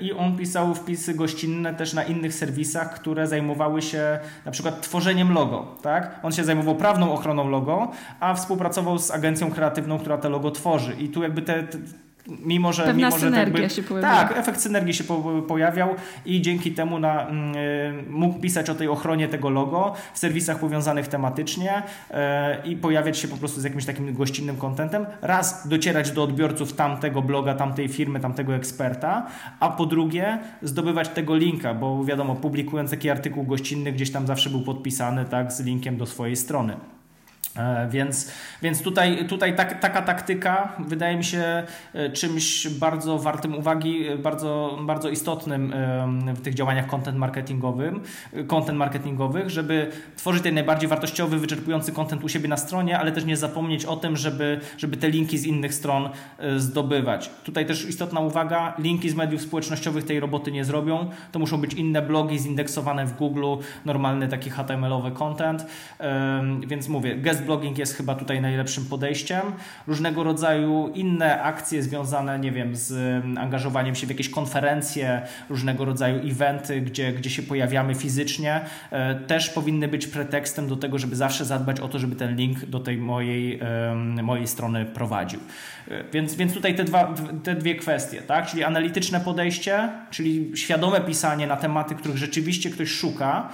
[0.00, 5.32] i on pisał wpisy gościnne też na innych serwisach, które zajmowały się na przykład tworzeniem
[5.32, 5.76] logo.
[5.82, 6.20] Tak?
[6.22, 10.94] On się zajmował prawną ochroną logo, a współpracował z agencją kreatywną, która te logo tworzy.
[10.98, 11.78] I tu jakby te, te
[12.44, 14.12] mimo że, Pewna mimo, że tak jakby, się pojawiła.
[14.12, 15.94] Tak, efekt synergii się po, pojawiał
[16.26, 17.32] i dzięki temu na, y,
[18.10, 22.14] mógł pisać o tej ochronie tego logo w serwisach powiązanych tematycznie y,
[22.68, 25.06] i pojawiać się po prostu z jakimś takim gościnnym kontentem.
[25.22, 29.26] Raz docierać do odbiorców tamtego bloga, tamtej firmy, tamtego eksperta,
[29.60, 34.50] a po drugie zdobywać tego linka, bo wiadomo, publikując taki artykuł gościnny gdzieś tam zawsze
[34.50, 36.76] był podpisany tak, z linkiem do swojej strony.
[37.58, 38.32] E, więc,
[38.62, 41.62] więc tutaj, tutaj tak, taka taktyka wydaje mi się
[41.94, 45.74] e, czymś bardzo wartym uwagi, e, bardzo, bardzo istotnym
[46.34, 48.00] w tych działaniach content marketingowym,
[48.46, 53.24] content marketingowych, żeby tworzyć ten najbardziej wartościowy, wyczerpujący content u siebie na stronie, ale też
[53.24, 56.08] nie zapomnieć o tym, żeby, żeby te linki z innych stron
[56.56, 57.30] zdobywać.
[57.44, 61.74] Tutaj też istotna uwaga, linki z mediów społecznościowych tej roboty nie zrobią, to muszą być
[61.74, 63.44] inne blogi zindeksowane w Google,
[63.84, 65.66] normalny taki HTML-owy content,
[66.66, 69.42] więc mówię, guest blogging jest chyba tutaj najlepszym podejściem.
[69.86, 72.92] Różnego rodzaju inne akcje związane, nie wiem, z
[73.38, 79.50] angażowaniem się w jakieś konferencje, różnego rodzaju eventy, gdzie, gdzie się pojawiamy fizycznie, e, też
[79.50, 82.98] powinny być pretekstem do tego, żeby zawsze zadbać o to, żeby ten link do tej
[82.98, 83.60] mojej,
[84.22, 85.40] mojej strony prowadził.
[85.88, 88.46] E, więc, więc tutaj te, dwa, te dwie kwestie, tak?
[88.46, 93.48] czyli analityczne podejście, czyli świadome pisanie na tematy, których rzeczywiście ktoś szuka,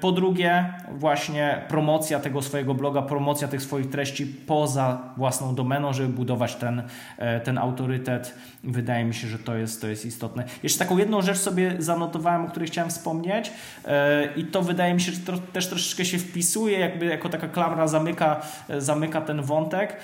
[0.00, 6.08] po drugie, właśnie promocja tego swojego bloga, promocja tych swoich treści poza własną domeną, żeby
[6.08, 6.82] budować ten,
[7.18, 8.34] e, ten autorytet.
[8.64, 10.44] Wydaje mi się, że to jest, to jest istotne.
[10.62, 13.52] Jeszcze taką jedną rzecz sobie zanotowałem, o której chciałem wspomnieć
[13.84, 17.48] e, i to wydaje mi się, że to też troszeczkę się wpisuje, jakby jako taka
[17.48, 18.40] klamra zamyka,
[18.78, 19.96] zamyka ten wątek,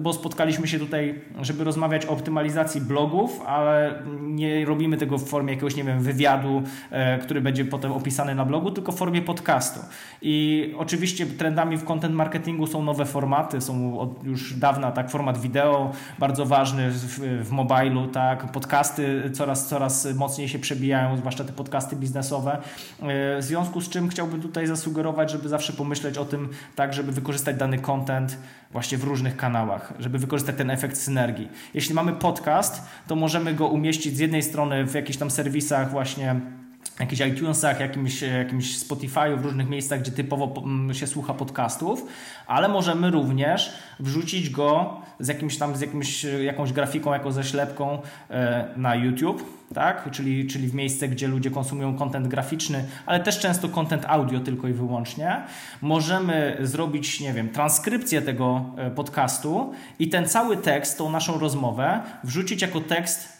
[0.00, 5.52] bo spotkaliśmy się tutaj, żeby rozmawiać o optymalizacji blogów, ale nie robimy tego w formie
[5.52, 6.62] jakiegoś, nie wiem, wywiadu,
[7.22, 9.80] który będzie potem opisany na blogu, blogu, tylko w formie podcastu.
[10.22, 15.38] I oczywiście trendami w content marketingu są nowe formaty, są od już dawna tak format
[15.38, 21.52] wideo, bardzo ważny w, w mobilu, tak, podcasty coraz, coraz mocniej się przebijają, zwłaszcza te
[21.52, 22.58] podcasty biznesowe.
[23.02, 27.12] E, w związku z czym chciałbym tutaj zasugerować, żeby zawsze pomyśleć o tym tak, żeby
[27.12, 28.38] wykorzystać dany content
[28.70, 31.48] właśnie w różnych kanałach, żeby wykorzystać ten efekt synergii.
[31.74, 36.40] Jeśli mamy podcast, to możemy go umieścić z jednej strony w jakichś tam serwisach właśnie
[37.00, 40.62] jakichś iTunesach, jakimś, jakimś Spotify, w różnych miejscach, gdzie typowo
[40.92, 42.06] się słucha podcastów,
[42.46, 47.98] ale możemy również wrzucić go z jakimś tam, z jakimś, jakąś grafiką, jako ze ślepką
[48.30, 50.10] e, na YouTube, tak?
[50.10, 54.68] czyli, czyli w miejsce, gdzie ludzie konsumują kontent graficzny, ale też często kontent audio tylko
[54.68, 55.42] i wyłącznie.
[55.82, 62.00] Możemy zrobić, nie wiem, transkrypcję tego e, podcastu i ten cały tekst, tą naszą rozmowę
[62.24, 63.35] wrzucić jako tekst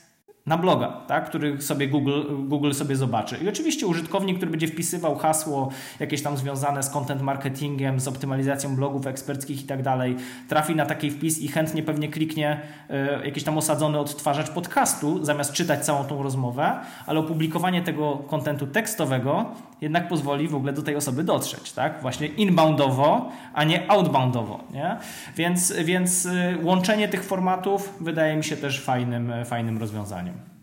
[0.46, 3.38] na bloga, tak, który sobie Google, Google sobie zobaczy.
[3.44, 5.70] I oczywiście użytkownik, który będzie wpisywał hasło
[6.00, 10.16] jakieś tam związane z content marketingiem, z optymalizacją blogów eksperckich i tak dalej,
[10.48, 15.52] trafi na taki wpis i chętnie pewnie kliknie y, jakiś tam osadzony odtwarzacz podcastu, zamiast
[15.52, 19.44] czytać całą tą rozmowę, ale opublikowanie tego kontentu tekstowego
[19.80, 22.02] jednak pozwoli w ogóle do tej osoby dotrzeć, tak?
[22.02, 24.96] Właśnie inboundowo, a nie outboundowo, nie?
[25.36, 30.55] Więc, więc y, łączenie tych formatów wydaje mi się też fajnym, fajnym rozwiązaniem.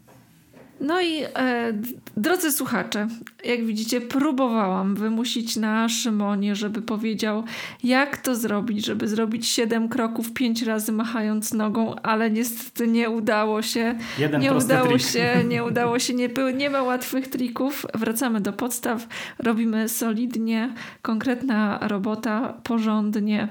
[0.84, 1.74] No i e,
[2.18, 3.08] drodzy słuchacze,
[3.46, 7.44] jak widzicie, próbowałam wymusić na Szymonie, żeby powiedział,
[7.84, 13.62] jak to zrobić, żeby zrobić siedem kroków pięć razy machając nogą, ale niestety nie udało
[13.62, 13.96] się.
[14.18, 15.02] Jeden nie udało trik.
[15.02, 17.86] się, nie udało się, nie, nie ma łatwych trików.
[17.94, 19.08] Wracamy do podstaw,
[19.40, 23.48] robimy solidnie, konkretna robota, porządnie.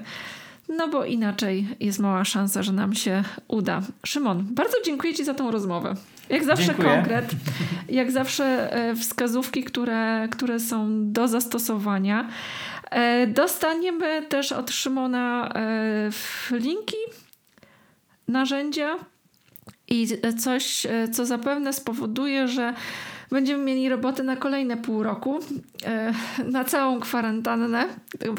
[0.69, 3.81] No bo inaczej jest mała szansa, że nam się uda.
[4.05, 5.95] Szymon, bardzo dziękuję Ci za tą rozmowę.
[6.29, 6.89] Jak zawsze Dziękuję.
[6.89, 7.31] konkret,
[7.89, 12.29] jak zawsze e, wskazówki, które, które są do zastosowania.
[12.91, 16.09] E, dostaniemy też od Szymona e,
[16.51, 16.97] linki,
[18.27, 18.95] narzędzia
[19.87, 20.07] i
[20.39, 22.73] coś, co zapewne spowoduje, że
[23.33, 25.39] Będziemy mieli roboty na kolejne pół roku,
[25.85, 26.13] e,
[26.51, 27.87] na całą kwarantannę,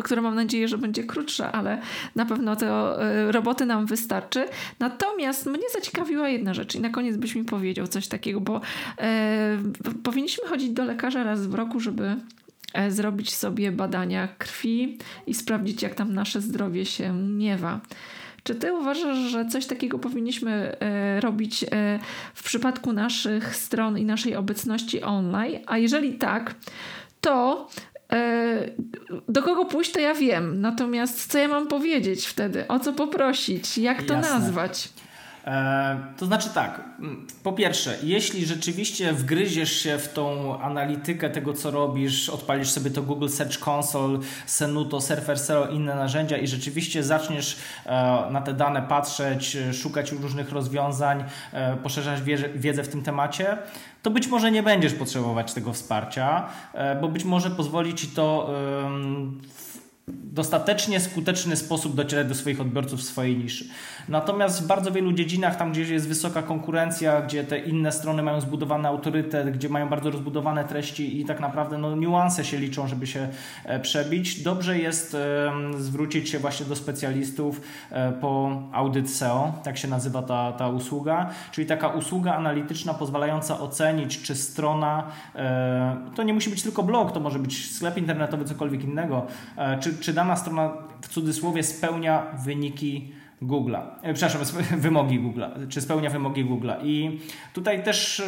[0.05, 1.81] która mam nadzieję, że będzie krótsza, ale
[2.15, 4.47] na pewno to e, roboty nam wystarczy.
[4.79, 8.61] Natomiast mnie zaciekawiła jedna rzecz i na koniec byś mi powiedział coś takiego, bo
[8.99, 9.59] e,
[10.03, 12.17] powinniśmy chodzić do lekarza raz w roku, żeby
[12.89, 17.81] zrobić sobie badania krwi i sprawdzić, jak tam nasze zdrowie się miewa.
[18.45, 21.99] Czy ty uważasz, że coś takiego powinniśmy e, robić e,
[22.35, 25.61] w przypadku naszych stron i naszej obecności online?
[25.67, 26.55] A jeżeli tak,
[27.21, 27.69] to
[28.13, 28.71] e,
[29.29, 30.61] do kogo pójść, to ja wiem.
[30.61, 32.69] Natomiast co ja mam powiedzieć wtedy?
[32.69, 33.79] O co poprosić?
[33.79, 34.31] Jak to Jasne.
[34.31, 34.89] nazwać?
[35.47, 36.81] E, to znaczy tak,
[37.43, 43.03] po pierwsze, jeśli rzeczywiście wgryziesz się w tą analitykę tego, co robisz, odpalisz sobie to
[43.03, 47.91] Google Search Console, Senuto, Surfer SEO, inne narzędzia i rzeczywiście zaczniesz e,
[48.31, 52.21] na te dane patrzeć, szukać różnych rozwiązań, e, poszerzać
[52.55, 53.59] wiedzę w tym temacie,
[54.03, 56.49] to być może nie będziesz potrzebować tego wsparcia,
[57.01, 58.51] bo być może pozwoli ci to
[60.35, 63.65] dostatecznie skuteczny sposób docierać do swoich odbiorców w swojej niszy.
[64.09, 68.41] Natomiast w bardzo wielu dziedzinach, tam gdzie jest wysoka konkurencja, gdzie te inne strony mają
[68.41, 73.07] zbudowany autorytet, gdzie mają bardzo rozbudowane treści i tak naprawdę no, niuanse się liczą, żeby
[73.07, 73.29] się
[73.65, 75.17] e, przebić, dobrze jest
[75.79, 77.61] zwrócić się właśnie do specjalistów
[77.91, 83.61] e, po audyt SEO, tak się nazywa ta, ta usługa, czyli taka usługa analityczna pozwalająca
[83.61, 88.45] ocenić, czy strona, e, to nie musi być tylko blog, to może być sklep internetowy,
[88.45, 89.27] cokolwiek innego,
[89.81, 90.73] czy, czy strona
[91.03, 93.13] w cudzysłowie spełnia wyniki
[93.43, 96.77] Google'a, e, przepraszam, wymogi Google'a, czy spełnia wymogi Google'a.
[96.85, 97.21] I
[97.53, 98.23] tutaj też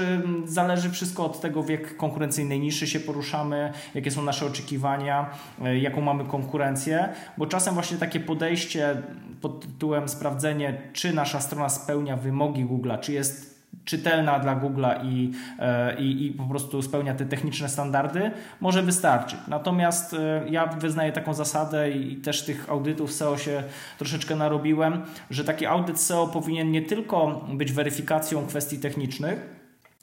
[0.44, 5.30] zależy wszystko od tego, w jak konkurencyjnej niszy się poruszamy, jakie są nasze oczekiwania,
[5.64, 9.03] e, jaką mamy konkurencję, bo czasem właśnie takie podejście
[9.40, 15.33] pod tytułem sprawdzenie, czy nasza strona spełnia wymogi Google'a, czy jest czytelna dla Google'a i,
[15.59, 19.39] e, i, i po prostu spełnia te techniczne standardy, może wystarczyć.
[19.49, 23.62] Natomiast e, ja wyznaję taką zasadę i też tych audytów SEO się
[23.99, 29.56] troszeczkę narobiłem, że taki audyt SEO powinien nie tylko być weryfikacją kwestii technicznych,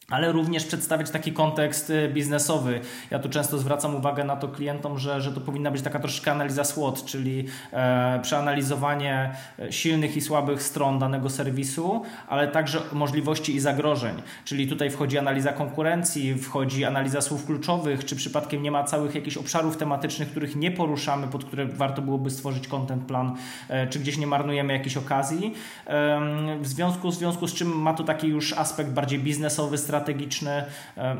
[0.09, 2.79] ale również przedstawiać taki kontekst y, biznesowy.
[3.11, 6.31] Ja tu często zwracam uwagę na to klientom, że, że to powinna być taka troszeczkę
[6.31, 13.55] analiza SWOT, czyli e, przeanalizowanie e, silnych i słabych stron danego serwisu, ale także możliwości
[13.55, 14.21] i zagrożeń.
[14.45, 19.37] Czyli tutaj wchodzi analiza konkurencji, wchodzi analiza słów kluczowych, czy przypadkiem nie ma całych jakichś
[19.37, 23.35] obszarów tematycznych, których nie poruszamy, pod które warto byłoby stworzyć content plan,
[23.69, 25.53] e, czy gdzieś nie marnujemy jakiejś okazji.
[25.87, 26.19] E,
[26.59, 30.63] w, związku, w związku z czym ma to taki już aspekt bardziej biznesowy, strategiczny, strategiczny.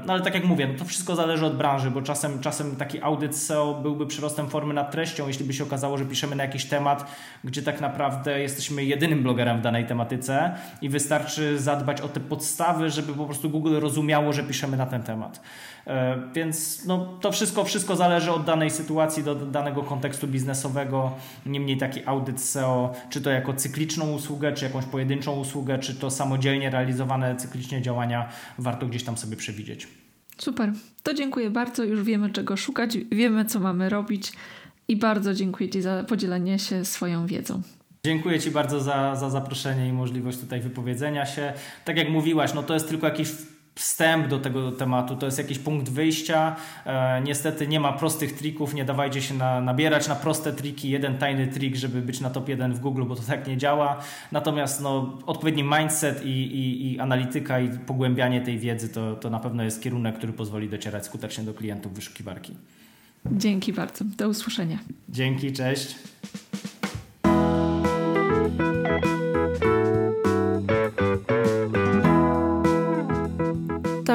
[0.05, 3.01] No ale tak jak mówię, no to wszystko zależy od branży, bo czasem, czasem taki
[3.01, 6.65] audyt SEO byłby przyrostem formy nad treścią, jeśli by się okazało, że piszemy na jakiś
[6.65, 7.05] temat,
[7.43, 12.89] gdzie tak naprawdę jesteśmy jedynym blogerem w danej tematyce i wystarczy zadbać o te podstawy,
[12.89, 15.41] żeby po prostu Google rozumiało, że piszemy na ten temat.
[15.87, 21.11] E, więc no, to wszystko, wszystko zależy od danej sytuacji, do danego kontekstu biznesowego.
[21.45, 26.11] Niemniej taki audyt SEO, czy to jako cykliczną usługę, czy jakąś pojedynczą usługę, czy to
[26.11, 29.87] samodzielnie realizowane cyklicznie działania, warto gdzieś tam sobie przewidzieć.
[30.37, 30.73] Super.
[31.03, 31.83] To dziękuję bardzo.
[31.83, 34.31] Już wiemy, czego szukać, wiemy, co mamy robić
[34.87, 37.61] i bardzo dziękuję Ci za podzielenie się swoją wiedzą.
[38.05, 41.53] Dziękuję Ci bardzo za, za zaproszenie i możliwość tutaj wypowiedzenia się.
[41.85, 43.29] Tak jak mówiłaś, no to jest tylko jakiś
[43.75, 46.55] wstęp do tego tematu, to jest jakiś punkt wyjścia.
[46.85, 51.17] E, niestety nie ma prostych trików, nie dawajcie się na, nabierać na proste triki, jeden
[51.17, 53.99] tajny trik, żeby być na top 1 w Google, bo to tak nie działa.
[54.31, 59.39] Natomiast no, odpowiedni mindset i, i, i analityka i pogłębianie tej wiedzy to, to na
[59.39, 62.53] pewno jest kierunek, który pozwoli docierać skutecznie do klientów wyszukiwarki.
[63.31, 64.05] Dzięki bardzo.
[64.05, 64.79] Do usłyszenia.
[65.09, 65.95] Dzięki, cześć.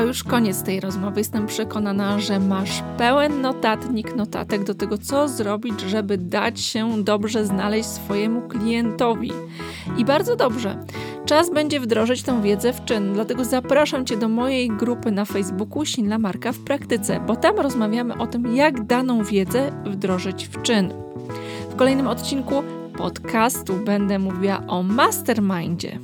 [0.09, 1.21] Już koniec tej rozmowy.
[1.21, 7.47] Jestem przekonana, że masz pełen notatnik, notatek do tego, co zrobić, żeby dać się dobrze
[7.47, 9.33] znaleźć swojemu klientowi.
[9.99, 10.85] I bardzo dobrze.
[11.27, 15.85] Czas będzie wdrożyć tę wiedzę w czyn, dlatego zapraszam Cię do mojej grupy na Facebooku
[15.85, 20.93] Silna Marka w praktyce, bo tam rozmawiamy o tym, jak daną wiedzę wdrożyć w czyn.
[21.71, 22.63] W kolejnym odcinku
[22.97, 25.99] podcastu będę mówiła o mastermindzie.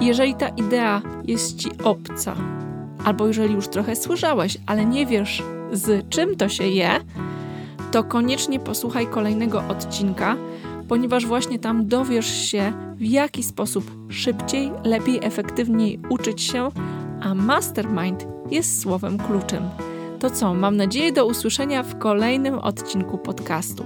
[0.00, 2.36] Jeżeli ta idea jest Ci obca,
[3.04, 5.42] albo jeżeli już trochę słyszałeś, ale nie wiesz
[5.72, 6.90] z czym to się je,
[7.90, 10.36] to koniecznie posłuchaj kolejnego odcinka,
[10.88, 16.68] ponieważ właśnie tam dowiesz się, w jaki sposób szybciej, lepiej, efektywniej uczyć się,
[17.20, 19.62] a mastermind jest słowem kluczem.
[20.20, 23.84] To co, mam nadzieję do usłyszenia w kolejnym odcinku podcastu.